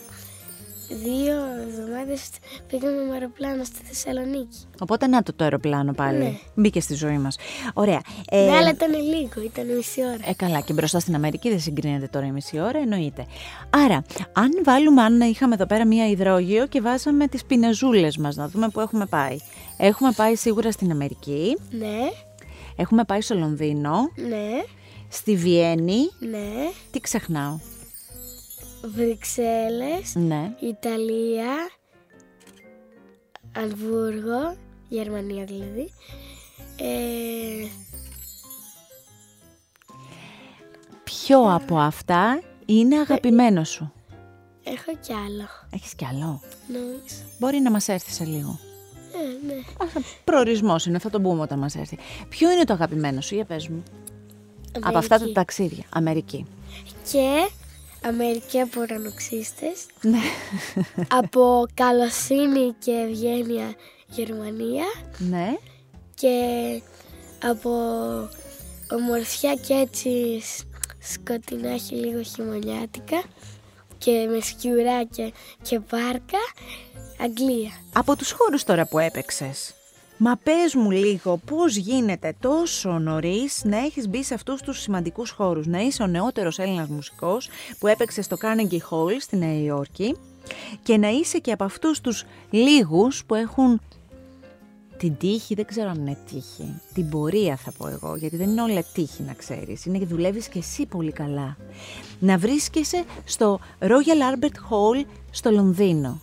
[0.96, 1.36] δύο
[1.68, 2.30] εβδομάδες
[2.68, 4.58] πήγαμε με αεροπλάνο στη Θεσσαλονίκη.
[4.80, 6.18] Οπότε να το το αεροπλάνο πάλι.
[6.18, 6.34] Ναι.
[6.56, 7.38] Μπήκε στη ζωή μας.
[7.74, 8.02] Ωραία.
[8.30, 10.30] Ε, ναι, αλλά ήταν λίγο, ήταν μισή ώρα.
[10.30, 13.26] Ε, καλά, και μπροστά στην Αμερική δεν συγκρίνεται τώρα η μισή ώρα, εννοείται.
[13.70, 18.48] Άρα, αν βάλουμε, αν είχαμε εδώ πέρα μία υδρόγειο και βάζαμε τις πινεζούλες μας, να
[18.48, 19.38] δούμε που έχουμε πάει.
[19.78, 21.98] Έχουμε πάει σίγουρα στην Αμερική, Ναι,
[22.76, 23.92] έχουμε πάει στο Λονδίνο,
[24.30, 24.48] ναι,
[25.08, 25.98] στη Βιέννη.
[26.20, 26.70] ναι.
[26.92, 27.58] Τι ξεχνάω;
[28.84, 30.56] Βρυξέλλες, Ναι.
[30.60, 31.70] Ιταλία,
[33.56, 34.56] Αλβούργο,
[34.90, 35.92] Γερμανία δηλαδή.
[36.78, 37.68] Ε,
[41.04, 43.92] Ποιο από αυτά είναι αγαπημένο σου;
[44.64, 47.24] έχω κι άλλο, Έχεις κι άλλο; νομίζω.
[47.40, 48.60] Μπορεί να μας έρθει σε λίγο.
[49.14, 49.62] Ε, ναι.
[50.24, 51.98] Προορισμός είναι, θα το πούμε όταν μας έρθει.
[52.30, 53.84] Ποιο είναι το αγαπημένο σου, για πες μου.
[54.82, 55.34] Από αυτά τα Αμερική.
[55.34, 55.84] ταξίδια.
[55.90, 56.46] Αμερική.
[57.12, 57.50] Και
[58.04, 60.20] Αμερική από ουρανοξύστες, Ναι.
[61.20, 63.74] από καλοσύνη και ευγένεια
[64.08, 64.86] Γερμανία
[65.18, 65.56] ναι.
[66.14, 66.38] και
[67.44, 67.70] από
[68.92, 70.66] ομορφιά και έτσι σ-
[71.14, 73.24] σκοτεινάχι λίγο χειμωνιάτικα
[73.98, 75.32] και με σκιουράκια
[75.62, 76.38] και πάρκα
[77.22, 77.72] Αγγλία.
[77.94, 79.74] Από τους χώρους τώρα που έπαιξες,
[80.22, 85.30] μα πες μου λίγο πώς γίνεται τόσο νωρίς να έχεις μπει σε αυτούς τους σημαντικούς
[85.30, 90.16] χώρους; Να είσαι ο νεότερος Έλληνας μουσικός που έπαιξε στο Carnegie Hall στη Νέα Υόρκη
[90.84, 93.82] και να είσαι και από αυτούς τους λίγους που έχουν
[94.98, 98.62] την τύχη, δεν ξέρω αν είναι τύχη, την πορεία θα πω εγώ, γιατί δεν είναι
[98.62, 101.58] όλα τύχη να ξέρεις, είναι και δουλεύεις και εσύ πολύ καλά.
[102.20, 106.22] Να βρίσκεσαι στο Royal Albert Hall στο Λονδίνο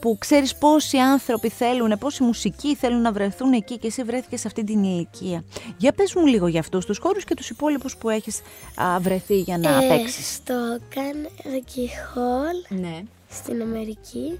[0.00, 4.46] που ξέρεις πόσοι άνθρωποι θέλουν, πόσοι μουσικοί θέλουν να βρεθούν εκεί και εσύ βρέθηκες σε
[4.46, 5.44] αυτή την ηλικία.
[5.76, 8.40] Για πες μου λίγο για αυτούς τους χώρους και τους υπόλοιπους που έχεις
[8.74, 10.34] α, βρεθεί για να Ε, παίξεις.
[10.34, 10.54] στο
[10.94, 13.02] Carnegie Hall Ναι.
[13.30, 14.38] στην Αμερική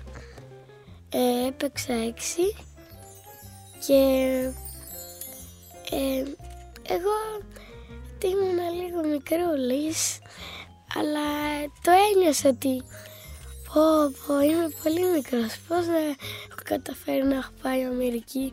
[1.13, 2.55] ε, έπαιξα έξι
[3.87, 3.95] και
[5.91, 6.23] ε,
[6.95, 7.17] εγώ
[8.25, 10.19] ήμουν λίγο μικρούλης
[10.99, 11.21] αλλά
[11.83, 12.83] το ένιωσα ότι
[13.75, 13.81] Πω,
[14.27, 15.57] πω, είμαι πολύ μικρός.
[15.69, 18.53] Πώς να έχω καταφέρει να έχω πάει Αμερική;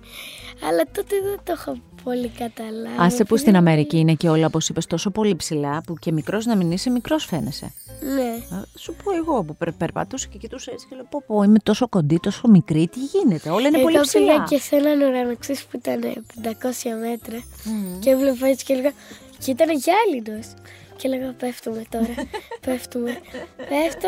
[0.67, 2.95] Αλλά τότε δεν το έχω πολύ καταλάβει.
[2.97, 6.45] Άσε που στην Αμερική είναι και όλα, όπως είπες, τόσο πολύ ψηλά, που και μικρός
[6.45, 7.73] να μην είσαι, μικρός φαίνεσαι.
[8.15, 8.55] Ναι.
[8.57, 11.59] Α, Σου πω εγώ που περ, περπατούσα και κοιτούσα έτσι και λέω πω, πω είμαι
[11.63, 14.45] τόσο κοντή, τόσο μικρή, τι γίνεται, όλα είναι πολύ Εγώ πήγα ψηλά.
[14.49, 15.99] και σε έναν ουρανοξύς που ήταν
[16.43, 16.49] 500
[17.01, 17.43] μέτρα
[17.99, 18.91] και έβλεπα έτσι και έλεγα
[19.39, 20.47] και ήταν γυάλινος.
[20.97, 22.13] Και έλεγα πέφτουμε τώρα,
[22.61, 23.11] πέφτουμε,
[23.57, 24.07] πέφτω.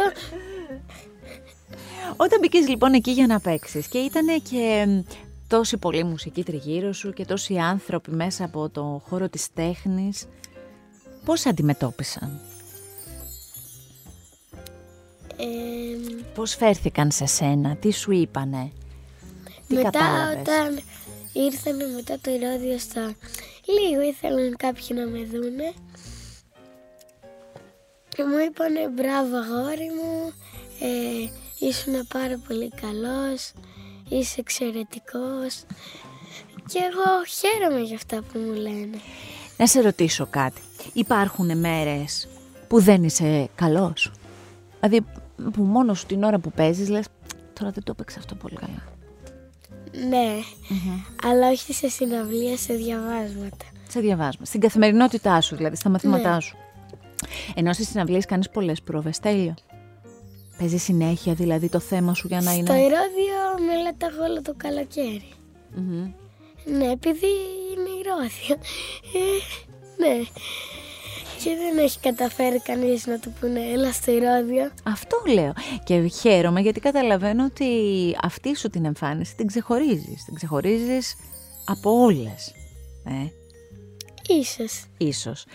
[2.16, 5.00] Όταν μπήκες λοιπόν εκεί για να παίξεις και ήταν και μ,
[5.48, 10.26] τόση πολλή μουσική τριγύρω σου και τόσοι άνθρωποι μέσα από το χώρο της τέχνης,
[11.26, 12.40] πώς σε αντιμετώπισαν,
[15.42, 15.46] Ε,
[16.34, 18.72] πώς φέρθηκαν σε σένα, τι σου είπανε,
[19.68, 20.80] τι μετά κατάλαβες; όταν
[21.34, 23.16] ήρθανε μετά το ηρώδιο στα
[23.66, 25.74] λίγο ήθελαν κάποιοι να με δούνε
[28.20, 30.32] και μου είπανε μπράβο αγόρι μου
[30.80, 33.52] ε, ήσουν πάρα πολύ καλός
[34.10, 35.64] είσαι εξαιρετικός
[36.68, 38.98] και εγώ χαίρομαι για αυτά που μου λένε
[39.58, 40.62] Να σε ρωτήσω κάτι,
[40.94, 42.28] υπάρχουν μέρες
[42.68, 44.12] που δεν είσαι καλός,
[44.80, 45.06] δηλαδή
[45.54, 47.06] που μόνο σου την ώρα που παίζεις λες
[47.54, 48.84] τώρα δεν το έπαιξε αυτό πολύ καλά.
[50.10, 50.28] ναι
[51.24, 54.46] αλλά όχι σε συναυλία σε διαβάσματα Σε διαβάσμα.
[54.46, 56.42] Στην καθημερινότητά σου, δηλαδή στα μαθήματά Ναι.
[56.42, 56.58] σου.
[57.56, 59.20] Ενώ στις συναυλίες κάνεις πολλές πρόβες.
[59.20, 59.54] Τέλειο.
[60.58, 62.74] Παίζεις συνέχεια δηλαδή το θέμα σου για να στο είναι.
[62.74, 65.24] ηρώδιο μελέταγα όλο το καλοκαίρι
[65.76, 66.12] Μμμ.
[66.78, 67.28] Ναι, επειδή
[67.72, 68.56] είναι ηρώδιο.
[69.14, 69.38] Ε,
[69.98, 70.24] ναι.
[71.44, 74.72] Και δεν έχει καταφέρει κανείς να του πούνε έλα στο ηρώδιο.
[74.84, 75.54] Αυτό λέω.
[75.84, 77.66] Και χαίρομαι γιατί καταλαβαίνω ότι
[78.22, 80.26] αυτή σου την εμφάνιση την ξεχωρίζεις.
[80.26, 81.16] Την ξεχωρίζεις
[81.66, 82.54] από όλες.
[83.06, 83.28] Ε,
[84.40, 84.86] Ίσως.
[84.98, 85.46] ίσως.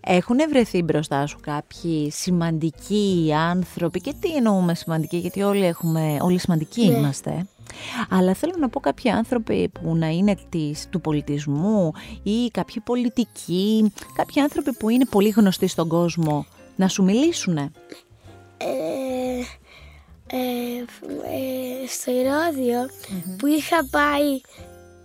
[0.00, 6.38] Έχουν βρεθεί μπροστά σου κάποιοι σημαντικοί άνθρωποι; Και τι εννοούμε σημαντικοί γιατί όλοι, έχουμε, όλοι
[6.38, 6.96] σημαντικοί Ναι.
[6.96, 7.46] είμαστε.
[8.10, 11.92] Αλλά θέλω να πω κάποιοι άνθρωποι που να είναι της, του πολιτισμού
[12.22, 17.56] ή κάποιοι πολιτικοί, κάποιοι άνθρωποι που είναι πολύ γνωστοί στον κόσμο να σου μιλήσουν.
[17.56, 17.70] Ε,
[20.26, 22.88] ε, φ- ε, στο ηρωδιο
[23.38, 24.40] που είχα πάει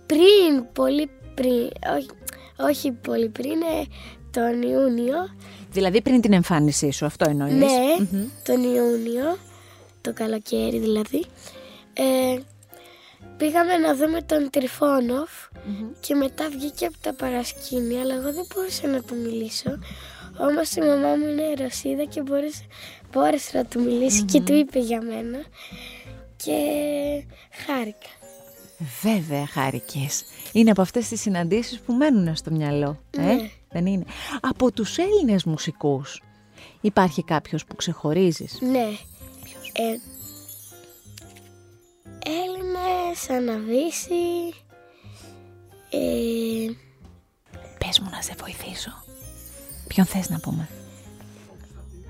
[0.06, 2.08] πριν, πολύ πριν, όχι,
[2.60, 3.84] όχι πολύ πριν, ε,
[4.30, 5.16] τον Ιούνιο.
[5.72, 7.66] Δηλαδή πριν την εμφάνισή σου, αυτό εννοείς; Ναι,
[8.10, 8.26] Μμμ.
[8.44, 9.36] τον Ιούνιο,
[10.00, 11.24] το καλοκαίρι δηλαδή.
[11.92, 12.38] Ε,
[13.36, 15.30] πήγαμε να δούμε τον τριφωνοφ
[16.00, 19.78] και μετά βγήκε από τα παρασκήνια, αλλά εγώ δεν μπορούσα να του μιλήσω.
[20.40, 22.64] Όμως η μαμά μου είναι Ρωσίδα και μπόρεσε,
[23.12, 25.38] μπόρεσε να του μιλησει και του είπε για μένα
[26.36, 26.54] και
[27.66, 28.08] χάρηκα.
[29.02, 30.24] Βέβαια χάρηκες.
[30.52, 32.98] Είναι από αυτές τις συναντήσεις που μένουν στο μυαλό.
[33.10, 33.50] Ε; Ναι.
[33.70, 34.04] Δεν είναι.
[34.40, 36.22] Από τους Έλληνες μουσικούς
[36.80, 38.88] υπάρχει κάποιος που ξεχωρίζεις; Ναι.
[39.72, 39.98] Ε,
[42.24, 44.54] Έλληνες, Αναβίση,
[45.90, 46.72] ε,
[47.78, 48.90] Πες μου να σε βοηθήσω.
[49.88, 50.68] Ποιον θες να πούμε;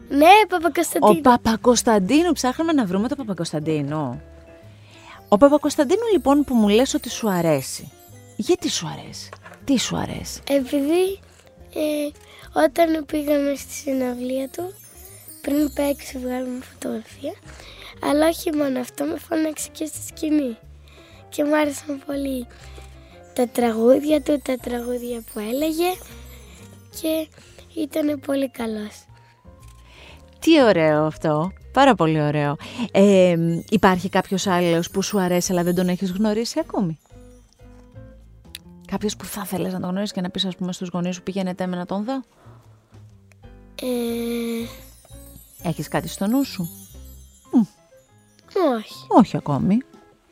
[0.08, 1.18] ναι, Παπακοσταντίνου.
[1.18, 2.32] Ο Παπακοσταντίνου.
[2.32, 4.22] Ψάχναμε να βρούμε τον Παπακοσταντίνου.
[5.28, 7.92] Ο Παπακοσταντίνου λοιπόν που μου λες ότι σου αρέσει.
[8.36, 9.28] Γιατί σου αρέσει;
[9.64, 11.20] Τι σου αρέσει; Επειδή
[11.74, 12.10] ε,
[12.52, 14.72] όταν πήγαμε στη συναυλία του,
[15.40, 17.34] πριν παίξει βγάλουμε φωτογραφία,
[18.02, 20.56] αλλά όχι μόνο αυτό, με φώναξε και στη σκηνή.
[21.28, 22.46] Και μου άρεσαν πολύ
[23.34, 25.92] τα τραγούδια του, τα τραγούδια που έλεγε
[27.00, 27.28] και
[27.80, 29.04] ήταν πολύ καλός.
[30.38, 31.52] Τι ωραίο αυτό.
[31.78, 32.56] Πάρα πολύ ωραίο.
[32.92, 33.36] Ε,
[33.68, 36.98] υπάρχει κάποιος άλλος που σου αρέσει αλλά δεν τον έχεις γνωρίσει ακόμη;
[38.86, 41.22] Κάποιος που θα θέλεις να τον γνωρίσεις και να πεις ας πούμε στους γονείς σου
[41.22, 42.14] πήγαινε με να τον δω.
[43.82, 44.66] Ε,
[45.62, 46.68] Έχεις κάτι στο νου σου;
[48.76, 49.06] όχι.
[49.08, 49.78] Όχι ακόμη.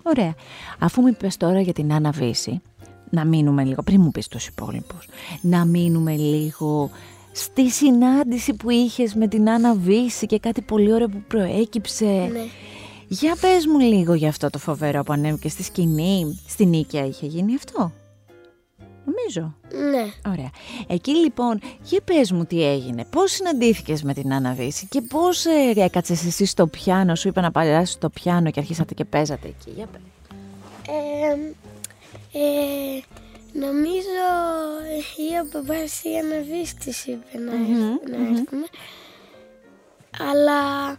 [0.03, 0.35] Ωραία.
[0.79, 2.61] Αφού μου είπες τώρα για την Άννα Βύση,
[3.11, 5.09] να μείνουμε λίγο, πριν μου πεις τους υπόλοιπους,
[5.41, 6.91] να μείνουμε λίγο
[7.37, 12.05] στη συνάντηση που είχες με την Άννα Βύση και κάτι πολύ ωραίο που προέκυψε.
[12.05, 12.45] Ναι.
[13.09, 16.41] Για πες μου λίγο για αυτό το φοβερό που ανέβηκε στη σκηνή.
[16.49, 17.93] Στην Νίκαια είχε γίνει αυτό.
[19.05, 19.55] Νομίζω.
[19.91, 20.31] Ναι.
[20.31, 20.51] Ωραία.
[20.87, 23.05] Εκεί λοιπόν, για πες μου τι έγινε.
[23.11, 27.41] Πώς συναντήθηκες με την Άννα Βύση και πώς ε, έκατσες εσύ στο πιάνο, σου είπα
[27.41, 29.71] να παλιάσεις στο πιάνο και αρχίσατε και παίζατε εκεί.
[29.77, 30.01] Για πες.
[30.89, 31.31] Ε,
[32.39, 33.03] ε,
[33.59, 34.27] νομίζω
[35.17, 38.67] ή ο μπαμπάς ή η Αναβής της είπε να, έρθ- να έρθουμε.
[40.19, 40.91] Αλλά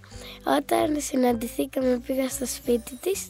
[0.57, 3.27] όταν συναντηθήκαμε πήγα στο σπίτι της,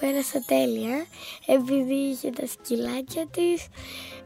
[0.00, 1.06] πέρασα τέλεια,
[1.46, 3.66] επειδή είχε τα σκυλάκια της,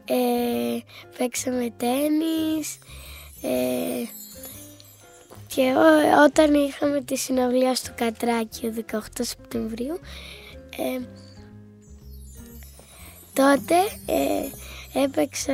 [0.05, 0.79] ε,
[1.17, 2.77] παίξαμε τένις,
[3.41, 4.03] ε,
[5.55, 5.73] Και
[6.25, 9.99] όταν είχαμε τη συναυλία στο Κατράκι 18 Σεπτεμβρίου,
[10.77, 10.99] ε,
[13.39, 13.75] τότε
[14.05, 15.53] ε, έπαιξα,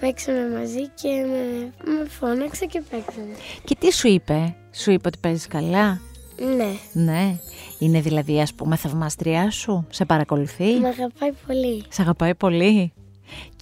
[0.00, 3.34] παίξαμε μαζί και με, με φώναξε και παίξαμε.
[3.64, 6.00] Και τι σου είπε, σου είπε ότι παίζεις καλά;
[6.56, 7.02] Ναι.
[7.04, 7.36] Ναι.
[7.78, 11.84] Είναι δηλαδή ας πούμε θαυμάστριά σου, σε παρακολουθεί; Με αγαπάει πολύ.
[11.88, 12.92] Σε αγαπάει πολύ.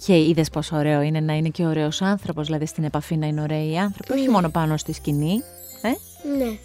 [0.05, 3.41] Και είδες πόσο ωραίο είναι να είναι και ωραίος άνθρωπος, δηλαδή στην επαφή να είναι
[3.41, 4.31] ωραίοι άνθρωποι, όχι Ναι.
[4.31, 5.41] μόνο πάνω στη σκηνή.
[5.81, 5.89] Ε;
[6.37, 6.57] Ναι.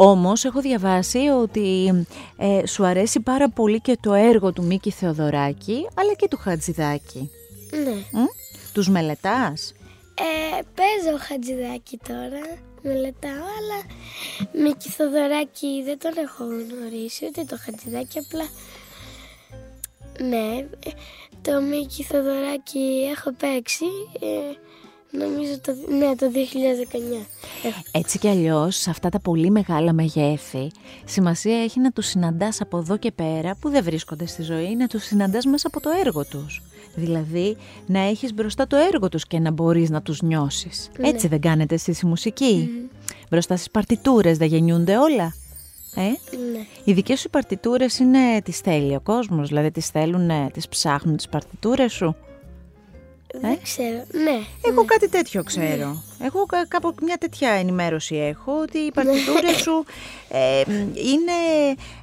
[0.00, 1.92] Όμως έχω διαβάσει ότι
[2.36, 7.30] ε, σου αρέσει πάρα πολύ και το έργο του Μίκη Θεοδωράκη, αλλά και του Χατζηδάκη.
[7.70, 8.20] Ναι.
[8.20, 8.24] Μ;
[8.72, 9.74] Τους μελετάς;
[10.14, 12.42] Ε, παίζω χατζηδάκι τώρα,
[12.82, 13.78] μελετάω, αλλά
[14.64, 18.48] Μίκη Θοδωράκη δεν τον έχω γνωρίσει, ούτε το χατζηδάκι, απλά...
[20.28, 20.90] Ναι, ε,
[21.42, 23.84] το Μίκη Θοδωράκη έχω παίξει,
[24.20, 24.54] ε,
[25.10, 27.26] νομίζω το, ναι, το 2019.
[27.64, 27.80] Έχω.
[27.92, 30.70] Έτσι κι αλλιώς, σε αυτά τα πολύ μεγάλα μεγέθη,
[31.04, 34.86] σημασία έχει να τους συναντάς από εδώ και πέρα, που δεν βρίσκονται στη ζωή, να
[34.86, 36.62] τους συναντάς μέσα από το έργο τους.
[36.94, 40.90] Δηλαδή, να έχεις μπροστά το έργο τους και να μπορείς να τους νιώσεις.
[40.98, 41.08] Ναι.
[41.08, 42.70] Έτσι δεν κάνετε εσείς η μουσική;
[43.30, 45.34] Μπροστά στις παρτιτούρες δεν γεννιούνται όλα;
[45.94, 46.66] Ε; Ναι.
[46.84, 51.28] Οι δικές σου παρτιτούρες είναι, τις θέλει ο κόσμος, δηλαδή τις θέλουν, τις ψάχνουν τις
[51.28, 52.16] παρτιτούρες σου;
[53.34, 54.40] Δεν ξέρω, ναι.
[54.70, 56.02] Εγώ κάτι τέτοιο ξέρω.
[56.22, 59.84] Εγώ κα- κάπου μια τέτοια ενημέρωση έχω ότι οι παρτιτούρες σου
[60.28, 60.60] ε,
[60.94, 61.32] είναι...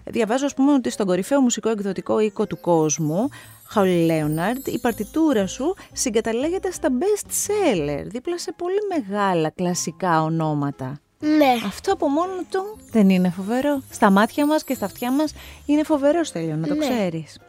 [0.03, 3.29] Διαβάζω ας πούμε ότι στον κορυφαίο μουσικό εκδοτικό οίκο του κόσμου
[3.67, 10.99] Χαουλ Λέοναρντ, η παρτιτούρα σου συγκαταλέγεται στα best seller, δίπλα σε πολύ μεγάλα κλασικά ονόματα.
[11.19, 13.81] Ναι, Αυτό από μόνο του δεν είναι φοβερό.
[13.91, 15.33] Στα μάτια μας και στα αυτιά μας
[15.65, 16.87] είναι φοβερό Στέλιο, να το Ναι.
[16.87, 17.39] ξέρεις.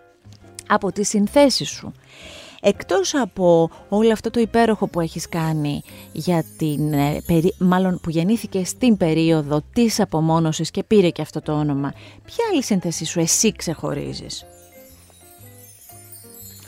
[0.69, 1.93] Από τις συνθέσεις σου.
[2.61, 8.11] Εκτός από όλο αυτό το υπέροχο που έχεις κάνει για την, ε, περί- μάλλον που
[8.11, 11.92] γεννήθηκε στην περίοδο της απομόνωσης και πήρε και αυτό το όνομα,
[12.25, 14.45] ποια άλλη σύνθεση σου εσύ ξεχωρίζεις;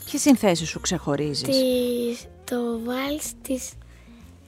[0.05, 3.69] Ποιες συνθέσεις σου ξεχωρίζεις; της, το βάλς της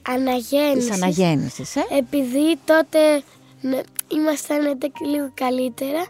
[0.08, 0.88] αναγέννησης.
[0.90, 3.22] Της αναγέννησης, ε; επειδή τότε
[3.60, 6.06] ναι, ήμασταν τε- λίγο καλύτερα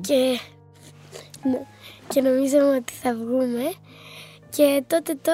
[0.00, 0.38] και,
[1.50, 1.66] ναι,
[2.08, 3.72] και νομίζαμε ότι θα βγούμε
[4.56, 5.32] και τότε το,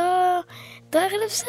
[0.88, 1.44] το έγραψα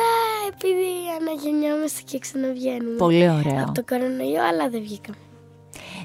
[0.53, 3.61] επειδή αναγεννιόμαστε και ξαναβγαίνουμε Πολύ ωραίο.
[3.63, 5.17] από το κορονοϊό αλλά δεν βγήκαμε.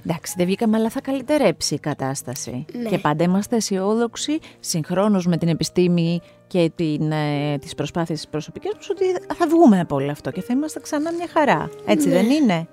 [0.07, 2.65] Εντάξει, δεν βγήκαμε, αλλά θα καλυτερέψει η κατάσταση.
[2.83, 2.89] Ναι.
[2.89, 8.73] Και πάντα είμαστε αισιόδοξοι, συγχρόνως με την επιστήμη και την, ε, τις προσπάθειες της προσωπικής
[8.75, 11.71] μας, ότι θα βγούμε από όλο αυτό και θα είμαστε ξανά μια χαρά.
[11.87, 12.15] Έτσι Ναι.
[12.15, 12.69] δεν είναι;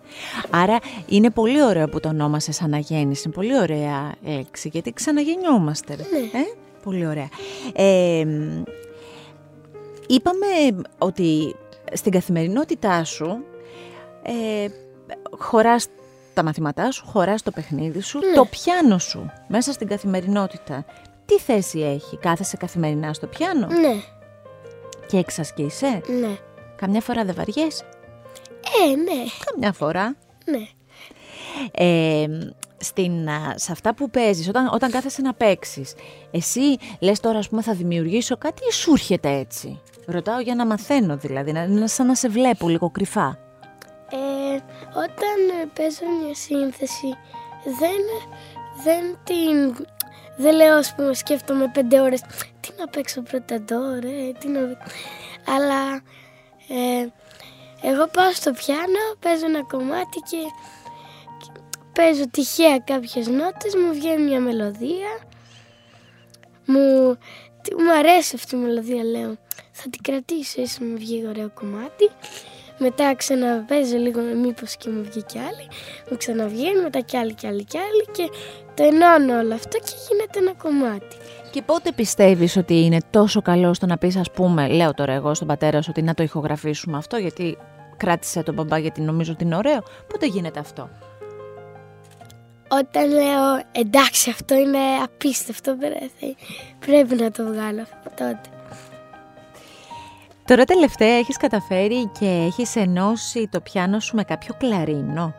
[0.49, 0.77] Άρα
[1.07, 3.21] είναι πολύ ωραίο που το ονόμασες αναγέννηση.
[3.25, 5.95] Είναι πολύ ωραία λέξη, γιατί ξαναγεννιόμαστε.
[5.95, 6.03] ρε.
[6.11, 6.39] Ναι.
[6.39, 6.43] Ε,
[6.83, 7.29] πολύ ωραία.
[7.73, 8.63] Ε, μ,
[10.07, 10.45] είπαμε
[10.97, 11.55] ότι
[11.93, 13.43] στην καθημερινότητά σου
[14.23, 14.67] ε,
[15.37, 15.87] χωράς
[16.33, 18.33] τα μαθήματά σου, χωράς το παιχνίδι σου, Ναι.
[18.35, 20.85] το πιάνο σου μέσα στην καθημερινότητα.
[21.25, 23.93] Τι θέση έχει, κάθεσαι καθημερινά στο πιάνο; Ναι,
[25.07, 26.37] και εξασκείσαι; ναι.
[26.75, 27.83] Καμιά φορά δεν βαριέσαι,
[28.85, 30.15] Ε, ναι, καμιά φορά;
[30.45, 30.67] ναι.
[31.71, 32.25] Ε,
[32.77, 35.93] στην, α, σε αυτά που παίζεις, όταν, όταν κάθεσαι να παίξεις,
[36.31, 40.65] εσύ λες τώρα ας πούμε θα δημιουργήσω κάτι ή σου έρχεται έτσι; Ρωτάω για να
[40.65, 43.37] μαθαίνω δηλαδή, να, να, σαν να σε βλέπω λίγο κρυφά.
[44.11, 44.55] Ε,
[44.95, 47.07] όταν ε, παίζω μια σύνθεση
[47.63, 48.01] δεν,
[48.83, 49.85] δεν την...
[50.37, 52.21] Δεν λέω, ας πούμε, σκέφτομαι πέντε ώρες
[52.59, 54.59] τι να παίξω πρώτα τώρα, ε, τι να...
[55.55, 56.01] Αλλά
[56.67, 57.07] ε,
[57.81, 60.37] εγώ πάω στο πιάνο, παίζω ένα κομμάτι και,
[60.80, 60.80] και
[61.93, 65.11] παίζω τυχαία κάποιες νότες, μου βγαίνει μια μελωδία,
[66.65, 67.17] μου,
[67.61, 69.35] τι- μου αρέσει αυτή η μελωδία, λέω,
[69.71, 72.09] θα την κρατήσω, ίσως μου βγει ωραίο κομμάτι.
[72.77, 75.67] Μετά ξαναπαίζω λίγο μήπως και μου βγει κι άλλη.
[76.09, 78.29] Μου ξαναβγαίνει, μετά κι άλλη κι άλλη κι άλλη και
[78.73, 81.15] το ενώνω όλο αυτό και γίνεται ένα κομμάτι.
[81.51, 85.33] Και πότε πιστεύεις ότι είναι τόσο καλό στο να πεις ας πούμε, λέω τώρα εγώ
[85.33, 87.57] στον πατέρα σου ότι να το ηχογραφήσουμε αυτό γιατί
[87.97, 89.79] κράτησε τον μπαμπά γιατί νομίζω ότι είναι ωραίο.
[90.07, 90.89] Πότε γίνεται αυτό;
[92.79, 96.35] Όταν λέω εντάξει αυτό είναι απίστευτο, πρέπει,
[96.79, 98.39] πρέπει να το βγάλω τότε.
[100.45, 105.33] Τώρα τελευταία έχεις καταφέρει και έχεις ενώσει το πιάνο σου με κάποιο κλαρίνο;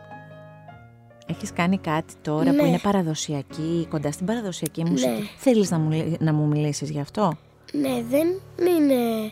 [1.27, 2.67] Έχεις κάνει κάτι τώρα που Ναι.
[2.67, 5.27] είναι παραδοσιακή, κοντά στην παραδοσιακή μουσική; Ναι.
[5.37, 7.37] Θέλεις να μου, λέ- να μου μιλήσεις γι' αυτό;
[7.73, 8.27] Ναι, δεν
[8.67, 9.31] είναι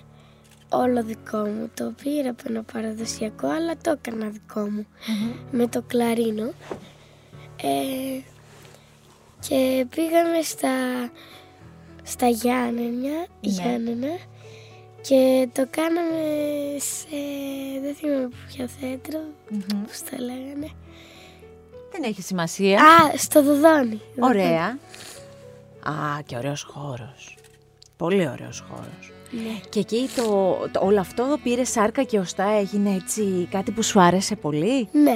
[0.70, 1.70] όλο δικό μου.
[1.74, 4.86] Το πήρα από ένα παραδοσιακό, αλλά το έκανα δικό μου
[5.52, 6.52] με το κλαρίνο.
[7.62, 8.22] Ε,
[9.48, 10.70] και πήγαμε στα,
[12.04, 14.18] στα Γιάννενα, Γιάννενα
[15.02, 16.20] Και το κάναμε
[16.78, 17.08] σε,
[17.82, 19.20] δεν θυμάμαι ποιο θέατρο,
[19.52, 19.76] mm-hmm.
[19.88, 20.70] πώς το λέγανε.
[21.92, 22.82] Δεν έχει σημασία.
[22.82, 24.02] Α, στο Δουδόνι.
[24.20, 24.78] Ωραία.
[25.84, 27.38] Α, και ωραίος χώρος.
[27.98, 29.12] Πολύ ωραίος χώρος.
[29.32, 29.60] Ναι.
[29.70, 34.02] Και εκεί το, το, όλο αυτό πήρε σάρκα και οστά, έγινε έτσι κάτι που σου
[34.02, 35.16] άρεσε πολύ; Ναι.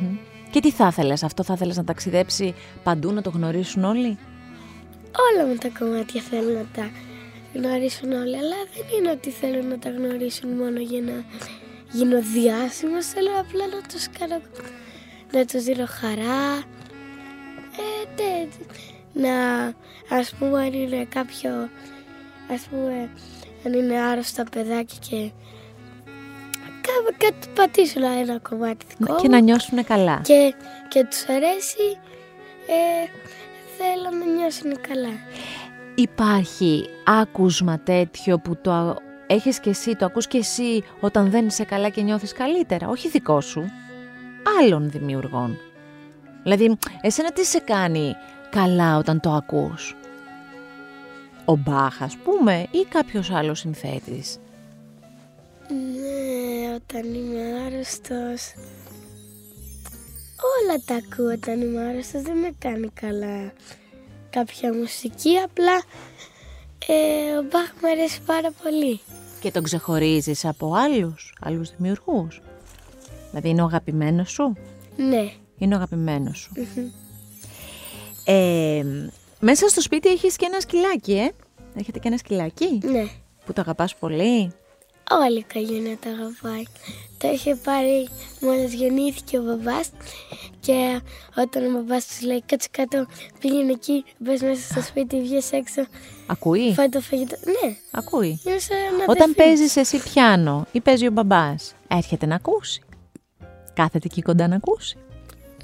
[0.00, 0.16] Μμμ.
[0.50, 4.18] Και τι θα ήθελες, αυτό θα ήθελες να ταξιδέψει παντού, να το γνωρίσουν όλοι;
[5.32, 6.90] Όλα μου τα κομμάτια θέλω να τα
[7.54, 11.24] γνωρίσουν όλοι, αλλά δεν είναι ότι θέλω να τα γνωρίσουν μόνο για να
[11.92, 14.40] γίνω διάσημος, θέλω απλά να τους κάνω,
[15.32, 16.56] να τους δίνω χαρά,
[17.82, 18.66] ε, τε-
[19.12, 19.66] να,
[20.18, 21.50] ας πούμε, αν είναι κάποιο,
[22.52, 23.08] ας πούμε,
[23.66, 25.34] αν είναι άρρωστα παιδάκι και κάπου
[27.18, 30.20] κάτι πατήσουν ένα κομμάτι δικό Και μου να νιώσουν καλά.
[30.24, 30.54] και,
[30.88, 31.98] και τους αρέσει,
[32.66, 33.08] ε,
[33.78, 35.08] θέλω να νιώσουν καλά.
[35.94, 41.46] Υπάρχει άκουσμα τέτοιο που το α- έχεις και εσύ, το ακούς και εσύ όταν δεν
[41.46, 42.88] είσαι καλά και νιώθεις καλύτερα.
[42.88, 43.64] Όχι δικό σου,
[44.60, 45.56] άλλων δημιουργών.
[46.42, 48.14] Δηλαδή, εσένα τι σε κάνει
[48.50, 49.96] καλά όταν το ακούς;
[51.44, 54.39] Ο Μπάχ, ας πούμε, ή κάποιος άλλος συνθέτης;
[55.70, 58.54] Ναι, όταν είμαι άρρωστος.
[60.52, 63.52] Όλα τα ακούω όταν είμαι άρρωστος, δεν με κάνει καλά
[64.30, 65.82] κάποια μουσική, απλά
[66.86, 69.00] ε, ο Μπαχ μου αρέσει πάρα πολύ.
[69.40, 72.40] Και τον ξεχωρίζεις από άλλους, άλλους δημιουργούς.
[73.30, 74.56] Δηλαδή, είναι ο αγαπημένος σου;
[74.96, 76.52] Ναι, Είναι ο αγαπημένος σου.
[78.24, 78.84] Ε,
[79.40, 81.30] μέσα στο σπίτι έχεις και ένα σκυλάκι, ε.
[81.74, 83.06] Έχετε και ένα σκυλάκι ναι.
[83.44, 84.52] που το αγαπάς πολύ;
[85.12, 86.62] Όλη η οικογένεια το αγαπάει.
[87.18, 88.08] Το είχε πάρει
[88.40, 89.90] μόλις γεννήθηκε ο μπαμπάς
[90.60, 91.00] και
[91.36, 93.06] όταν ο μπαμπάς τους λέει κάτσε κάτω,
[93.40, 95.86] πήγαινε εκεί, μπες μέσα στο σπίτι, βγες έξω,
[96.26, 97.36] Ακούει, φάει το φαγητό.
[97.44, 98.40] Ναι, ακούει.
[98.44, 99.34] είναι σαν να Όταν αδερφή.
[99.34, 102.82] παίζεις εσύ πιάνο ή παίζει ο μπαμπάς, έρχεται να ακούσει;
[103.74, 104.96] Κάθεται εκεί κοντά να ακούσει;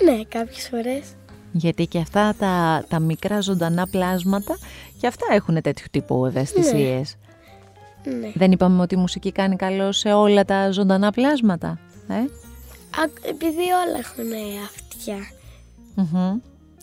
[0.03, 1.05] Ναι, κάποιες φορές.
[1.53, 4.59] Γιατί και αυτά τα, τα μικρά ζωντανά πλάσματα
[5.01, 7.17] και αυτά έχουν τέτοιου τύπου ευαισθησίες.
[7.21, 7.25] Ναι.
[8.35, 11.79] Δεν είπαμε ότι η μουσική κάνει καλό σε όλα τα ζωντανά πλάσματα.
[12.09, 14.33] Ε; Α, επειδή όλα έχουν
[14.65, 15.17] αυτιά,
[15.95, 16.39] Μμμ.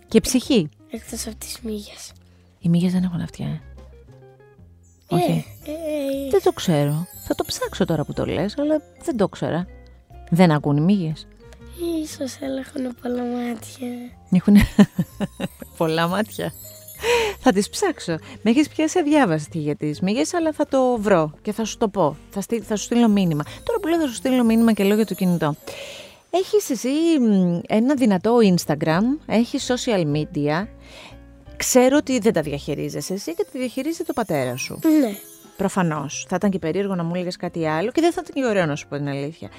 [0.07, 0.69] Και ψυχή.
[0.91, 2.11] εκτός από τις μύγες.
[2.59, 3.47] Οι μύγες δεν έχουν αυτιά.
[3.47, 3.61] ε.
[5.15, 5.45] Όχι.
[5.65, 7.07] Ε, ε, Δεν το ξέρω.
[7.27, 9.65] Θα το ψάξω τώρα που το λες, αλλά δεν το ξέρα.
[10.29, 11.27] Δεν ακούν οι μύγες.
[12.03, 13.87] ίσως αλλά έχουν πολλά μάτια.
[14.31, 14.55] Έχουν
[15.77, 16.53] πολλά μάτια.
[17.39, 18.17] Θα τις ψάξω.
[18.41, 21.87] Με έχεις πιάσει αδιάβαστη για τις μύγες, αλλά θα το βρω και θα σου το
[21.87, 22.17] πω.
[22.29, 23.43] Θα, στείλ- θα σου στείλω μήνυμα.
[23.63, 25.55] Τώρα που λέω θα σου στείλω μήνυμα και λέω για το κινητό.
[26.29, 26.89] Έχεις εσύ
[27.19, 30.67] μ, ένα δυνατό Instagram, έχεις social media.
[31.57, 34.79] Ξέρω ότι δεν τα διαχειρίζεσαι εσύ και τα διαχειρίζεται το πατέρα σου.
[34.99, 35.15] Ναι.
[35.57, 36.25] Προφανώς.
[36.29, 38.65] Θα ήταν και περίεργο να μου έλεγες κάτι άλλο και δεν θα ήταν και ωραίο
[38.65, 39.49] να σου πω την αλήθεια.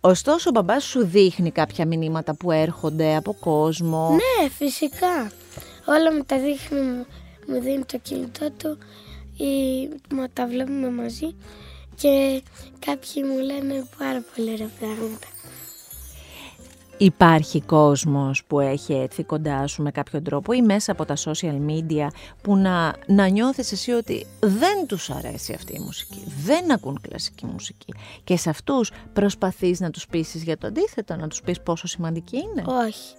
[0.00, 4.10] Ωστόσο, ο μπαμπάς σου δείχνει κάποια μηνύματα που έρχονται από κόσμο.
[4.10, 5.30] Ναι, φυσικά.
[5.86, 7.06] Όλα μου τα δείχνει, μου,
[7.46, 8.78] μου δίνει το κινητό του
[9.44, 11.34] ή μα τα βλέπουμε μαζί
[11.94, 12.42] και
[12.86, 15.26] κάποιοι μου λένε πάρα πολύ ωραία πράγματα.
[17.02, 21.60] Υπάρχει κόσμος που έχει έρθει κοντά σου με κάποιο τρόπο ή μέσα από τα social
[21.68, 22.06] media
[22.42, 27.46] που να, να νιώθεις εσύ ότι δεν τους αρέσει αυτή η μουσική, δεν ακούν κλασική
[27.46, 31.86] μουσική και σε αυτούς προσπαθείς να τους πείσεις για το αντίθετο, να τους πεις πόσο
[31.86, 33.14] σημαντική είναι; Όχι.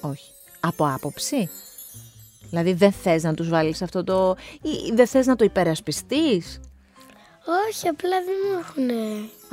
[0.00, 0.30] Όχι.
[0.60, 1.50] Από άποψη;
[2.52, 4.36] Δηλαδή δεν θες να τους βάλεις αυτό το...
[4.62, 6.60] ή δεν θες να το υπερασπιστείς;
[7.68, 8.90] Όχι, απλά δεν μου έχουν.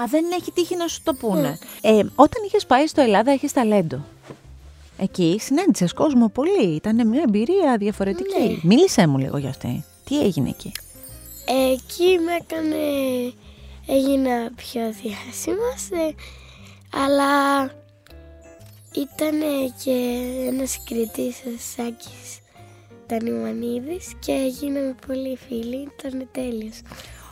[0.02, 1.60] Α, δεν έχει τύχει να σου το πούνε.
[1.82, 4.06] Ε, όταν είχες πάει στο Ελλάδα έχεις ταλέντο.
[4.98, 6.76] Εκεί συνάντησες κόσμο πολύ.
[6.76, 8.40] Ήταν μια εμπειρία διαφορετική.
[8.40, 8.58] Ναι.
[8.64, 9.84] Μίλησέ μου λίγο για αυτή.
[10.06, 10.72] Τι έγινε εκεί;
[11.74, 12.76] Εκεί με έκανε,
[13.88, 16.16] έγινα πιο διάσημος, ε,
[16.94, 17.64] αλλά
[18.94, 19.40] ήταν
[19.84, 19.96] και
[20.48, 22.39] ένας κριτής ο Σάκης
[23.10, 26.82] Τανιμανίδης και γίναμε πολύ φίλοι, ήταν τέλειος.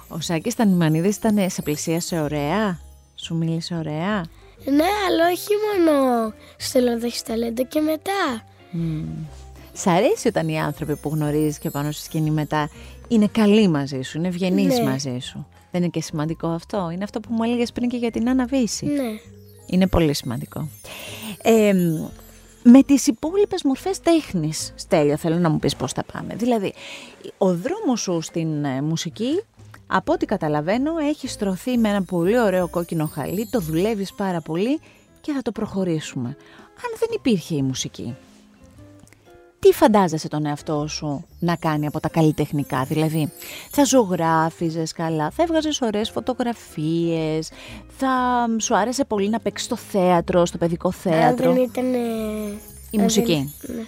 [0.08, 2.80] Ο Σάκης Τανιμανίδης ήταν σε πλησίασε ωραία;
[3.16, 4.26] Σου μίλησε ωραία;
[4.66, 8.44] Ναι, αλλά όχι μόνο στο Ελλάδα έχεις ταλέντο και μετά.
[9.74, 12.70] Σ' αρέσει όταν οι άνθρωποι που γνωρίζεις και πάνω στη σκηνή μετά
[13.08, 14.84] είναι καλοί μαζί σου, είναι ευγενείς Ναι.
[14.84, 15.48] μαζί σου.
[15.72, 18.46] Δεν είναι και σημαντικό αυτό; Είναι αυτό που μου έλεγες πριν και για την Άννα
[18.46, 18.86] Βύση.
[18.86, 19.20] Ναι.
[19.66, 20.70] Είναι πολύ σημαντικό.
[21.42, 21.74] Ε,
[22.70, 26.36] με τις υπόλοιπες μορφές τέχνης, Στέλιο, θέλω να μου πεις πώς θα πάμε.
[26.36, 26.74] Δηλαδή,
[27.38, 29.44] ο δρόμος σου στην ε, μουσική,
[29.88, 34.80] από ό,τι καταλαβαίνω, έχει στρωθεί με ένα πολύ ωραίο κόκκινο χαλί, το δουλεύεις πάρα πολύ
[35.22, 36.28] και θα το προχωρήσουμε.
[36.58, 38.16] Αν δεν υπήρχε η μουσική,
[39.60, 43.32] τι φαντάζεσαι τον εαυτό σου να κάνει από τα καλλιτεχνικά, δηλαδή;
[43.72, 47.50] Θα ζωγράφιζες καλά, θα έβγαζες ωραίες φωτογραφίες,
[47.98, 48.08] θα
[48.60, 51.94] σου άρεσε πολύ να παίξεις στο θέατρο, στο παιδικό θέατρο; Αν δεν ήταν...
[51.94, 51.98] ε,
[52.92, 53.54] Η αν μουσική.
[53.62, 53.84] δεν- ναι.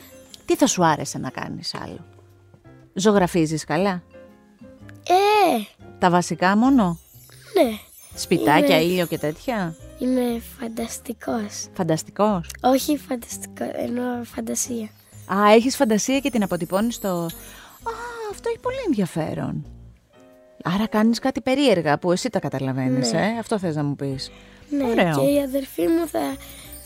[0.46, 2.06] Τι θα σου άρεσε να κάνεις άλλο;
[2.94, 4.04] Ζωγραφίζεις καλά;
[5.08, 6.98] Ε, Τα βασικά μόνο;
[7.54, 7.72] ναι.
[8.16, 11.68] Σπιτάκια, Είναι- ήλιο και τέτοια; Είμαι φανταστικός.
[11.74, 14.90] Φανταστικός; Όχι φανταστικό, εννοώ φαντασία.
[15.34, 17.10] Α, έχεις φαντασία και την αποτυπώνεις στο...
[17.10, 17.92] Α,
[18.32, 19.66] αυτό έχει πολύ ενδιαφέρον.
[20.64, 23.20] Άρα κάνεις κάτι περίεργα που εσύ τα καταλαβαίνεις, Ναι.
[23.20, 24.32] ε; Αυτό θες να μου πεις.
[24.70, 25.16] Ναι, Ωραίο.
[25.16, 26.20] και η αδερφή μου θα,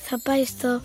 [0.04, 0.82] θα πάει στο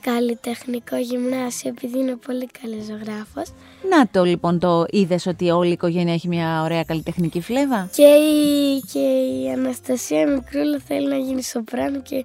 [0.00, 3.52] καλλιτεχνικό γυμνάσιο επειδή είναι πολύ καλής ζωγράφος.
[3.90, 8.02] Να το λοιπόν το είδες ότι όλη η οικογένεια έχει μια ωραία καλλιτεχνική φλέβα; Και
[8.02, 12.24] η, και η Αναστασία Μικρούλα θέλει να γίνει σοπράνο και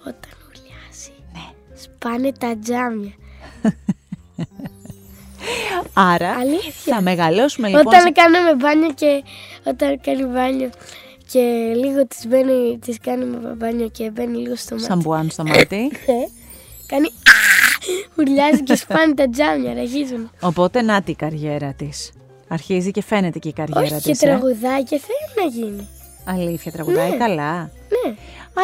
[0.00, 1.74] όταν ουρλιάζει Ναι.
[1.74, 3.12] σπάνε τα τζάμια.
[5.92, 6.94] Άρα Αλήθεια.
[6.94, 7.86] θα μεγαλώσουμε λοιπόν...
[7.86, 9.22] Όταν σε- κάνουμε μπάνιο και
[9.64, 10.70] όταν κάνει μπάνιο
[11.32, 14.86] και λίγο της, μπαίνει, της κάνουμε μπάνιο και μπαίνει λίγο στο μάτι.
[14.86, 15.90] Σαμπουάν στο μάτι.
[16.06, 16.12] Ε,
[16.90, 17.36] κάνει «Α!»
[18.18, 20.30] ουρλιάζει και σπάνε τα τζάμια, ραγίζουν.
[20.40, 22.10] Οπότε να τη η καριέρα της.
[22.48, 24.22] Αρχίζει και φαίνεται και η καριέρα Όχι και της.
[24.22, 24.26] ε.
[24.26, 25.88] τραγουδάκια θέλει να γίνει.
[26.24, 27.16] Αλήθεια, τραγουδάει Ναι.
[27.16, 27.60] καλά.
[27.62, 28.14] Ναι.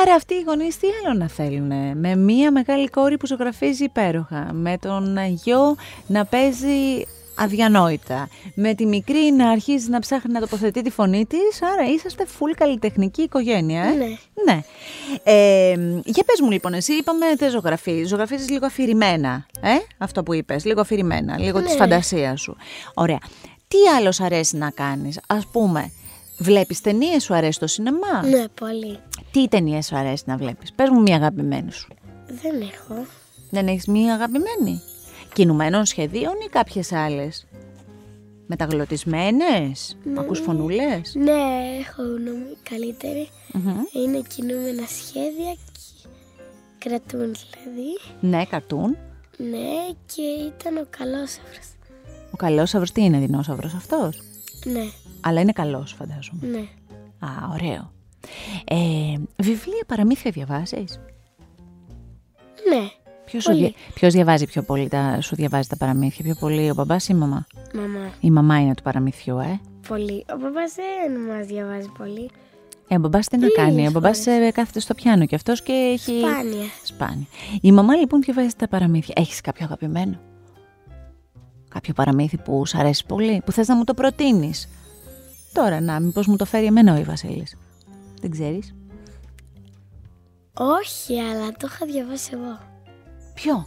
[0.03, 1.99] Άρα αυτοί οι γονείς τι άλλο να θέλουν.
[1.99, 4.51] Με μία μεγάλη κόρη που ζωγραφίζει υπέροχα.
[4.53, 5.77] Με τον γιο
[6.07, 8.29] να παίζει αδιανόητα.
[8.55, 11.63] Με τη μικρή να αρχίζει να ψάχνει να τοποθετεί τη φωνή της.
[11.63, 13.83] Άρα είσαστε full καλλιτεχνική οικογένεια.
[13.83, 14.07] Ε; Ναι.
[14.45, 14.61] ναι.
[15.23, 15.73] Ε,
[16.05, 18.09] για πες μου λοιπόν, εσύ είπαμε δεν ζωγραφίζεις.
[18.09, 19.47] Ζωγραφίζεις λίγο αφηρημένα.
[19.61, 21.39] Ε; Αυτό που είπες, λίγο αφηρημένα.
[21.39, 21.77] Λίγο της Ναι.
[21.77, 22.57] φαντασίας σου.
[22.95, 23.19] Ωραία.
[23.69, 25.21] Τι άλλος σ' αρέσει να κάνεις.
[25.27, 25.93] Ας πούμε,
[26.39, 28.99] βλέπεις ταινίες, σου αρέσει το σινεμά; Ναι, πολύ.
[29.30, 31.89] Τι ταινίες σου αρέσει να βλέπεις; Πες μου μία αγαπημένη σου.
[32.26, 33.07] Δεν έχω.
[33.51, 34.80] Δεν έχεις μία αγαπημένη;
[35.32, 37.47] Κινουμένων σχεδίων ή κάποιες άλλες;
[38.47, 41.32] Μεταγλωτισμένες; Ακούς φωνούλες; Ναι,
[41.80, 43.28] έχω γνώμη καλύτερη.
[43.93, 45.55] Είναι κινούμενα σχέδια
[46.78, 47.99] και κρατούν δηλαδή.
[48.20, 48.97] Ναι, καρτούν.
[49.37, 51.66] Ναι, και ήταν ο καλόσαυρος.
[52.30, 54.20] Ο καλόσαυρος τι είναι, δεινόσαυρος αυτός;
[54.65, 54.85] Ναι,
[55.21, 56.47] Αλλά είναι καλός φαντάζομαι.
[56.47, 56.65] ναι.
[57.27, 57.93] Α, ωραίο.
[58.65, 58.77] Ε,
[59.37, 61.01] βιβλία παραμύθια διαβάζεις;
[62.69, 62.89] Ναι,
[63.25, 63.61] Ποιος, σου Πολύ.
[63.62, 67.12] δια- ποιος διαβάζει πιο πολύ, τα, σου διαβάζει τα παραμύθια, πιο πολύ ο μπαμπάς ή
[67.15, 68.11] η μαμά; μαμά.
[68.21, 69.61] Η μαμά είναι του παραμυθιού, ε.
[69.89, 70.25] Πολύ.
[70.35, 72.31] Ο παπάς δεν μας διαβάζει πολύ.
[72.89, 74.47] Ε, ο μπαμπάς τι να Λίγες κάνει, ο μπαμπάς φορές.
[74.47, 76.19] ε, κάθεται στο πιάνο και αυτός και έχει...
[76.19, 76.65] Σπάνια.
[76.85, 77.27] Σπάνια.
[77.61, 79.15] Η μαμά λοιπόν διαβάζει τα παραμύθια.
[79.17, 80.19] Έχεις κάποιο αγαπημένο;
[81.75, 84.68] Κάποιο παραμύθι που σου αρέσει πολύ, που θες να μου το προτείνεις;
[85.53, 87.57] Τώρα να, μήπως μου το φέρει εμένα ο η Βασίλης.
[88.20, 88.75] Δεν ξέρεις;
[90.55, 92.59] Όχι, αλλά το είχα διαβάσει εγώ.
[93.35, 93.66] Ποιο;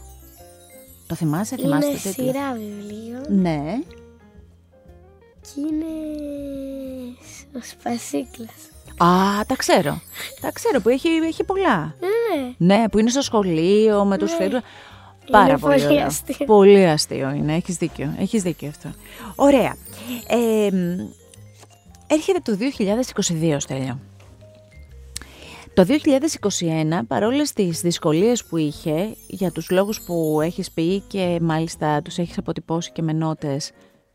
[1.06, 3.62] Το θυμάσαι, θυμάσαι είναι το τίτλο; σειρά βιβλίο Ναι.
[5.40, 5.92] και είναι
[7.56, 8.70] ο Σπασίκλας.
[8.96, 10.00] Α, τα ξέρω.
[10.40, 11.94] τα ξέρω που έχει, έχει πολλά.
[12.00, 14.60] Ναι, Ναι, που είναι στο σχολείο με τους φίλους.
[15.30, 16.06] Πάρα πολύ, πολύ ωραίο.
[16.06, 16.46] αστείο.
[16.46, 18.14] Πολύ αστείο είναι, έχεις δίκιο.
[18.18, 18.90] Έχεις δίκιο αυτό.
[19.34, 19.76] Ωραία.
[20.28, 21.06] Ε, μ,
[22.06, 23.98] έρχεται το 2022, Στέλιο.
[25.74, 32.02] Το 2021, παρόλες τις δυσκολίες που είχε, για τους λόγους που έχεις πει και μάλιστα
[32.02, 33.70] τους έχεις αποτυπώσει και με νότες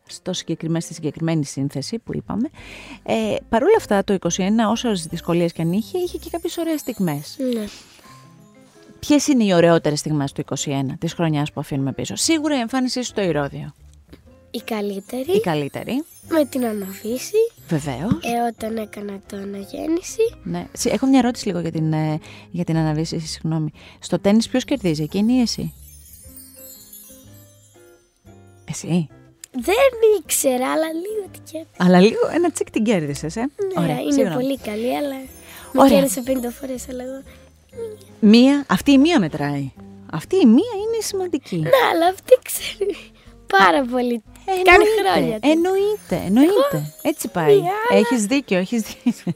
[0.06, 2.48] στο συγκεκριμένο, στη συγκεκριμένη σύνθεση που είπαμε,
[3.02, 7.36] ε, παρόλα αυτά το 2021, όσες δυσκολίες και αν είχε, είχε και κάποιες ωραίες στιγμές.
[7.54, 7.64] ναι.
[9.06, 12.98] Ποιες είναι οι ωραιότερες στιγμές του 21, της χρονιάς που αφήνουμε πίσω; Σίγουρα η εμφάνισή
[13.02, 13.74] σου στο Ηρώδιο.
[14.50, 17.36] Η καλύτερη Η καλύτερη, με την αναβίση
[17.68, 18.12] βεβαίως.
[18.12, 20.34] ε, όταν έκανα το αναγέννηση.
[20.42, 20.66] Ναι.
[20.72, 22.18] Συ- Έχω μια ερώτηση λίγο για την, ε,
[22.50, 23.72] για την αναβίση, συγγνώμη.
[23.98, 25.72] Στο τέννη ποιος κερδίζει, εκείνη ή εσύ;
[28.70, 29.08] Εσύ.
[29.52, 29.74] Δεν
[30.20, 31.76] ήξερα, αλλά λίγο τι κέρδισα.
[31.84, 33.40] Αλλά λίγο ένα τσικ την κέρδισες, ε.
[33.80, 34.34] Ναι, είναι συγγνώμη.
[34.42, 35.14] πολύ καλή, αλλά
[35.72, 35.92] με Ωραία.
[36.00, 37.22] κέρδισε 50 φορές, αλλά εγώ...
[38.20, 39.72] Μία, αυτή η μία μετράει.
[40.12, 41.56] Αυτή η μία είναι η σημαντική.
[41.56, 42.96] Ναι, αλλά αυτή ξέρει
[43.46, 44.22] πάρα πολύ.
[44.64, 45.40] Κάνει χρόνια.
[45.40, 45.50] της.
[45.50, 46.94] Εννοείται, εννοείται.
[47.02, 47.54] Έτσι πάει.
[47.60, 49.32] μία, αλλά- Έχεις δίκιο, έχεις δίκιο.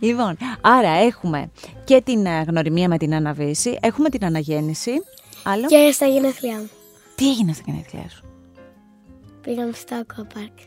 [0.00, 1.50] λοιπόν, άρα έχουμε
[1.84, 4.92] και την ε, γνωριμία με την αναβίση, έχουμε την αναγέννηση.
[5.44, 5.66] Άλλο.
[5.66, 6.68] Και στα γενέθλιά μου.
[7.14, 8.24] Τι έγινε στα γενέθλιά σου;
[9.40, 10.66] Πήγαμε στο Aquapark.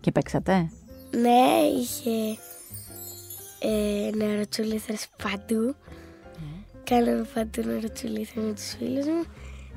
[0.00, 0.70] Και παίξατε;
[1.10, 2.38] Ναι, είχε
[3.60, 5.74] ε, νεροτσουλήθρες παντού.
[6.90, 9.24] Κάναμε παντού νεροτσουλήθρες με τους φίλους μου.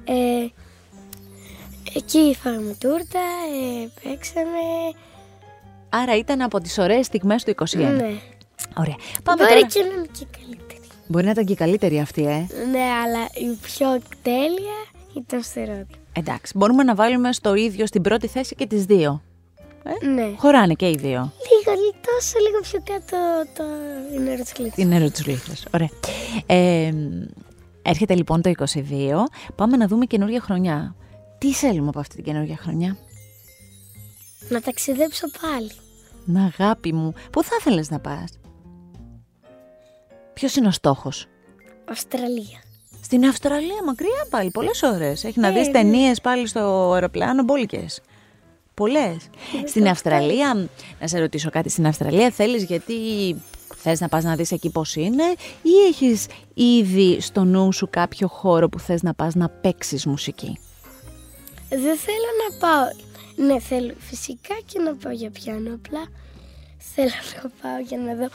[0.03, 0.47] Ε,
[1.95, 3.19] εκεί φάγαμε τούρτα,
[3.83, 4.59] ε, παίξαμε.
[5.89, 7.77] Άρα ήταν από τις ωραίες στιγμές του 21.
[7.77, 8.11] Ναι.
[8.77, 8.95] Ωραία.
[9.23, 9.67] Πάμε Μπορεί τώρα.
[9.67, 10.79] και να είναι και καλύτερη.
[11.07, 12.47] Μπορεί να ήταν και η καλύτερη αυτή, ε.
[12.71, 13.87] Ναι, αλλά η πιο
[14.21, 14.79] τέλεια
[15.15, 15.85] ήταν στο Ρόδιο.
[16.13, 19.21] Εντάξει, μπορούμε να βάλουμε στο ίδιο στην πρώτη θέση και τις δύο.
[19.83, 20.33] Ε; Ναι.
[20.37, 21.31] Χωράνε και οι δύο.
[21.49, 23.17] Λίγο, λίγο, τόσο λίγο πιο κάτω
[23.57, 23.63] το
[24.13, 24.75] είναι νερό της γλύφας.
[24.75, 25.65] Την νερό της γλύφας.
[25.73, 25.89] Ωραία.
[26.45, 26.93] Ε,
[27.81, 29.27] έρχεται λοιπόν το 22.
[29.55, 30.95] Πάμε να δούμε καινούργια χρονιά.
[31.37, 32.97] Τι θέλουμε από αυτή την καινούργια χρονιά;
[34.49, 35.71] Να ταξιδέψω πάλι.
[36.25, 38.39] Να αγάπη μου, πού θα ήθελες να πας;
[40.33, 41.25] Ποιος είναι ο στόχος;
[41.89, 42.63] Αυστραλία.
[43.01, 45.23] Στην Αυστραλία, μακριά πάλι, πολλές ώρες.
[45.23, 45.73] Έχει να Ε, δεις ναι.
[45.73, 48.01] ταινίες πάλι στο αεροπλάνο, μπόλικες.
[48.79, 49.29] Πολλές.
[49.65, 50.69] Στην Αυστραλία,
[50.99, 52.93] να σε ρωτήσω κάτι, στην Αυστραλία θέλεις γιατί
[53.75, 55.23] θες να πας να δεις εκεί πώς είναι
[55.61, 60.59] ή έχεις ήδη στο νου σου κάποιο χώρο που θες να πας να παίξεις μουσική;
[61.69, 62.83] Δεν θέλω να πάω.
[63.47, 65.73] Ναι, θέλω φυσικά και να πάω για πιάνο.
[65.73, 66.03] Απλά
[66.77, 68.27] θέλω να πάω για να δω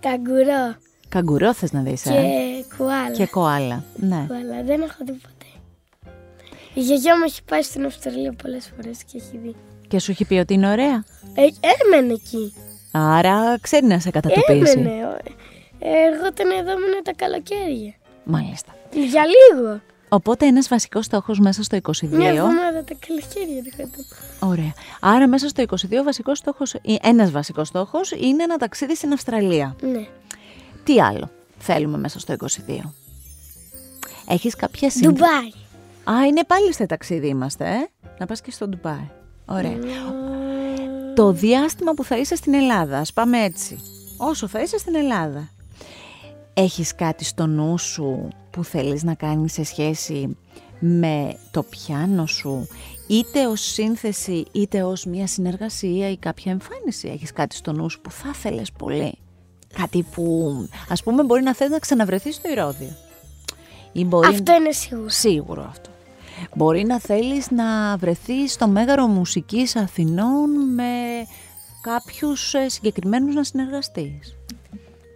[0.00, 0.76] καγκουρό
[1.08, 3.10] Καγκουρό θες να δεις, και ε; κουάλα.
[3.10, 3.84] Και κοάλα.
[3.96, 4.24] Ναι.
[4.26, 4.62] Κουάλα.
[4.64, 5.37] Δεν έχω δει ποτέ.
[6.78, 9.54] Η γιαγιά μου έχει πάει στην Αυστραλία πολλές φορές και έχει δει.
[9.88, 11.04] Και σου έχει πει ότι είναι ωραία;
[11.34, 11.46] Ε,
[11.84, 12.52] έμενε εκεί.
[12.92, 14.78] Άρα ξέρει να σε κατατοπίσει.
[14.78, 14.90] Έμενε.
[15.78, 17.94] Ε, Εγώ ήταν εδώ έμενε τα καλοκαίρια.
[18.24, 18.74] Μάλιστα.
[18.92, 19.80] Για λίγο.
[20.08, 21.90] Οπότε ένας βασικός στόχος μέσα στο 22.
[22.10, 23.88] Μια εβδομάδα τα καλοκαίρια δεν είχα
[24.48, 24.72] Ωραία.
[25.00, 29.12] Άρα μέσα στο 22 ο βασικός στόχος, ή ένας βασικός στόχος είναι ένα ταξίδι στην
[29.12, 29.76] Αυστραλία.
[29.80, 30.06] Ναι.
[30.84, 32.94] Τι άλλο θέλουμε μέσα στο 22.
[34.28, 35.14] Έχεις κάποια σύνδεση.
[35.14, 35.66] Ντουμπάι.
[36.10, 39.10] Α, είναι πάλι στο ταξίδι είμαστε, ε; Να πας και στο Ντουμπάι.
[39.46, 39.78] Ωραία.
[41.14, 43.78] Το διάστημα που θα είσαι στην Ελλάδα, ας πάμε έτσι.
[44.16, 45.50] Όσο θα είσαι στην Ελλάδα.
[46.54, 50.36] Έχεις κάτι στο νου σου που θέλεις να κάνεις σε σχέση
[50.78, 52.68] με το πιάνο σου,
[53.08, 58.00] είτε ως σύνθεση, είτε ως μια συνεργασία ή κάποια εμφάνιση; Έχεις κάτι στο νου σου
[58.00, 59.18] που θα θέλεις πολύ;
[59.74, 60.54] Κάτι που,
[60.88, 62.96] ας πούμε, μπορεί να θες να ξαναβρεθείς στο Ηρώδιο.
[63.92, 64.28] Ή μπορεί...
[64.28, 65.08] Αυτό είναι σίγουρο.
[65.08, 65.90] Σίγουρο αυτό.
[66.54, 70.92] Μπορεί να θέλεις να βρεθείς στο Μέγαρο Μουσικής Αθηνών με
[71.80, 74.36] κάποιους ε, συγκεκριμένους να συνεργαστείς;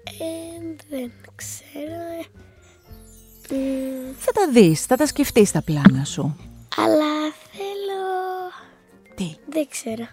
[0.04, 2.00] Ε, δεν ξέρω.
[2.20, 2.24] ε.
[3.54, 6.36] Μ, Θα τα δεις, θα τα σκεφτείς τα πλάνα σου.
[6.76, 8.02] αλλά θέλω...
[9.14, 10.04] Τι; Δεν ξέρω.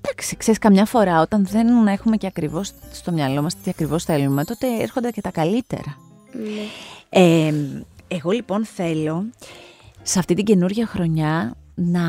[0.00, 4.44] Εντάξει, ξέρεις καμιά φορά όταν δεν έχουμε και ακριβώς στο μυαλό μας τι ακριβώς θέλουμε,
[4.44, 5.96] τότε έρχονται και τα καλύτερα.
[6.32, 6.66] Ναι.
[7.08, 7.54] Ε,
[8.08, 9.24] εγώ λοιπόν θέλω
[10.06, 12.02] σε αυτή την καινούργια χρονιά να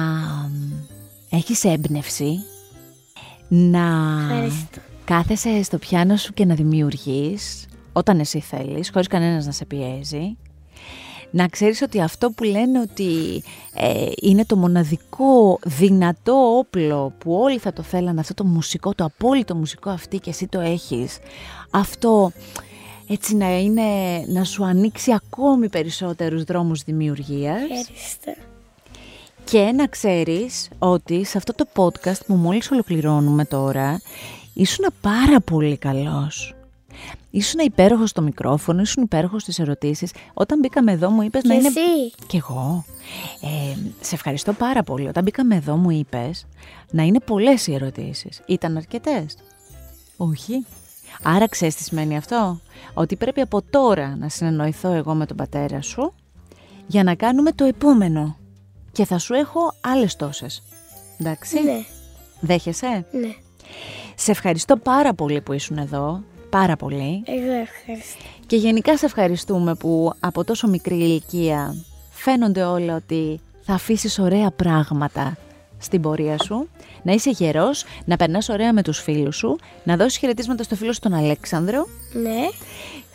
[1.30, 2.44] έχεις έμπνευση,
[3.48, 4.80] να Ευχαριστώ.
[5.06, 10.38] κάθεσαι στο πιάνο σου και να δημιουργείς όταν εσύ θέλεις, χωρίς κανένας να σε πιέζει.
[11.32, 13.44] Να ξέρεις ότι αυτό που λένε ότι
[13.74, 19.04] ε, είναι το μοναδικό δυνατό όπλο που όλοι θα το θέλανε, αυτό το μουσικό, το
[19.04, 21.18] απόλυτο μουσικό αυτή και εσύ το έχεις.
[21.70, 22.32] Αυτό
[23.08, 23.84] έτσι να είναι,
[24.28, 27.62] να σου ανοίξει ακόμη περισσότερους δρόμους δημιουργίας.
[27.62, 28.34] Ευχαριστώ.
[29.44, 34.02] Και να ξέρεις ότι σε αυτό το podcast που μόλις ολοκληρώνουμε τώρα,
[34.54, 36.56] ήσουν πάρα πολύ καλός.
[37.32, 40.12] Ήσουν υπέροχος στο μικρόφωνο, ήσουν υπέροχος στις ερωτήσεις.
[40.34, 41.68] Όταν μπήκαμε εδώ μου είπες Και να είναι...
[41.68, 42.14] εσύ.
[42.28, 42.86] Κι εγώ.
[43.42, 45.08] Ε, σε ευχαριστώ πάρα πολύ.
[45.08, 46.46] Όταν μπήκαμε εδώ μου είπες
[46.92, 48.42] να είναι πολλές οι ερωτήσεις.
[48.46, 49.38] Ήταν αρκετές.
[50.18, 50.66] Όχι.
[51.24, 52.60] Άρα ξέρεις τι σημαίνει αυτό;
[52.94, 56.14] Ότι πρέπει από τώρα να συνεννοηθώ εγώ με τον πατέρα σου
[56.88, 58.38] για να κάνουμε το επόμενο.
[58.92, 60.64] Και θα σου έχω άλλες τόσες.
[61.18, 61.86] Εντάξει; Ναι.
[62.40, 63.36] Δέχεσαι; Ναι.
[64.16, 66.24] Σε ευχαριστώ πάρα πολύ που ήσουν εδώ.
[66.50, 67.24] Πάρα πολύ.
[67.26, 68.24] Εγώ ευχαριστώ.
[68.46, 71.76] Και γενικά σε ευχαριστούμε που από τόσο μικρή ηλικία
[72.12, 75.38] φαίνονται όλα ότι θα αφήσεις ωραία πράγματα
[75.78, 76.70] στην πορεία σου,
[77.04, 80.94] να είσαι γερός, να περνάς ωραία με τους φίλους σου, να δώσεις χαιρετίσματα στο φίλο
[80.94, 82.50] σου τον Αλέξανδρο, Ναι.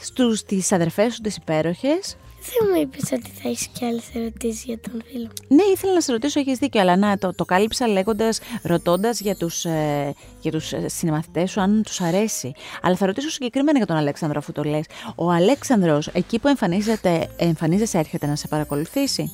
[0.00, 2.16] στους, στις αδερφές σου τις υπέροχες.
[2.42, 5.56] Δεν μου είπες ότι θα έχεις και άλλες ερωτήσεις για τον φίλο μου.
[5.56, 9.36] Ναι, ήθελα να σε ρωτήσω, έχεις δίκιο, αλλά να, το, το κάλυψα λέγοντας, ρωτώντας για
[9.36, 12.52] τους, ε, για τους ε, συνεμαθητές σου αν τους αρέσει.
[12.82, 14.84] Αλλά θα ρωτήσω συγκεκριμένα για τον Αλέξανδρο αφού το λες.
[15.14, 19.30] Ο Αλέξανδρος, εκεί που εμφανίζεται, εμφανίζεσαι, έρχεται να σε παρακολουθήσει;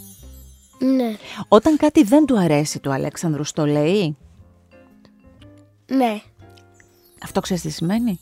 [0.78, 1.16] Ναι.
[1.48, 4.16] Όταν κάτι δεν του αρέσει του Αλέξανδρου, στο λέει;
[5.86, 6.20] Ναι.
[7.22, 8.18] Αυτό ξέρεις τι σημαίνει;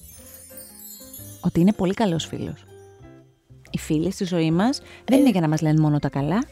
[1.41, 2.67] Ότι είναι πολύ καλός φίλος.
[3.71, 6.45] Οι φίλοι στη ζωή μας δεν είναι για να μας λένε μόνο τα καλά.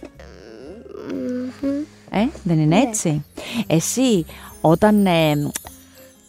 [2.11, 3.25] Ε, δεν είναι έτσι;
[3.67, 4.27] Εσύ
[4.61, 5.51] όταν ε,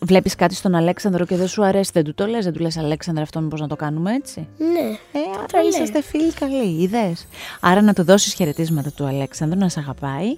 [0.05, 2.77] βλέπεις κάτι στον Αλέξανδρο και δεν σου αρέσει, δεν του το λες, δεν του λες
[2.77, 4.47] Αλέξανδρο αυτό μήπως να το κάνουμε έτσι.
[4.57, 4.89] Ναι.
[5.11, 5.69] Ε, Το άρα λέω.
[5.69, 7.27] είσαστε φίλοι καλοί, είδες.
[7.59, 10.37] Άρα να του δώσεις χαιρετίσματα του Αλέξανδρου, να σε αγαπάει.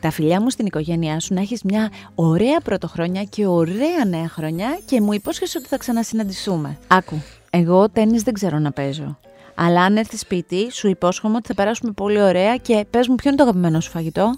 [0.00, 4.78] Τα φιλιά μου στην οικογένειά σου, να έχεις μια ωραία πρωτοχρονιά και ωραία νέα χρονιά
[4.84, 6.78] και μου υπόσχεσαι ότι θα ξανασυναντηθούμε.
[6.86, 9.18] Άκου, εγώ τέννις δεν ξέρω να παίζω.
[9.54, 13.28] Αλλά αν έρθεις σπίτι, σου υπόσχομαι ότι θα περάσουμε πολύ ωραία και πες μου ποιο
[13.28, 14.34] είναι το αγαπημένο σου φαγητό;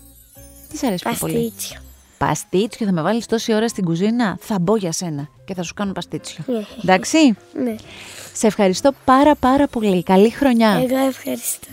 [0.68, 1.52] Τι σε αρέσει πιο πολύ.
[2.26, 2.48] Παστίτσιο.
[2.50, 4.36] Παστίτσιο, θα με βάλεις τόση ώρα στην κουζίνα.
[4.40, 6.44] Θα μπω για σένα και θα σου κάνω παστίτσιο.
[6.46, 6.64] Ναι.
[6.82, 7.74] Εντάξει; Ναι.
[8.32, 10.02] Σε ευχαριστώ πάρα πάρα πολύ.
[10.02, 10.70] Καλή χρονιά.
[10.70, 11.68] Εγώ ευχαριστώ.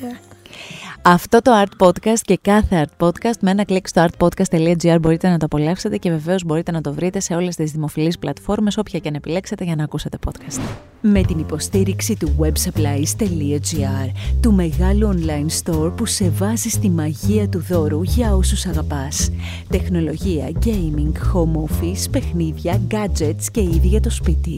[1.01, 5.37] Αυτό το Art Podcast και κάθε Art Podcast με ένα κλικ στο artpodcast.gr μπορείτε να
[5.37, 9.07] το απολαύσετε και βεβαίως μπορείτε να το βρείτε σε όλες τις δημοφιλείς πλατφόρμες όποια και
[9.07, 10.59] αν επιλέξετε για να ακούσετε podcast.
[11.01, 17.63] Με την υποστήριξη του websupplies.gr του μεγάλου online store που σε βάζει στη μαγεία του
[17.69, 19.29] δώρου για όσους αγαπάς.
[19.69, 24.57] Τεχνολογία, gaming, home office, παιχνίδια, gadgets και ήδη για το σπίτι.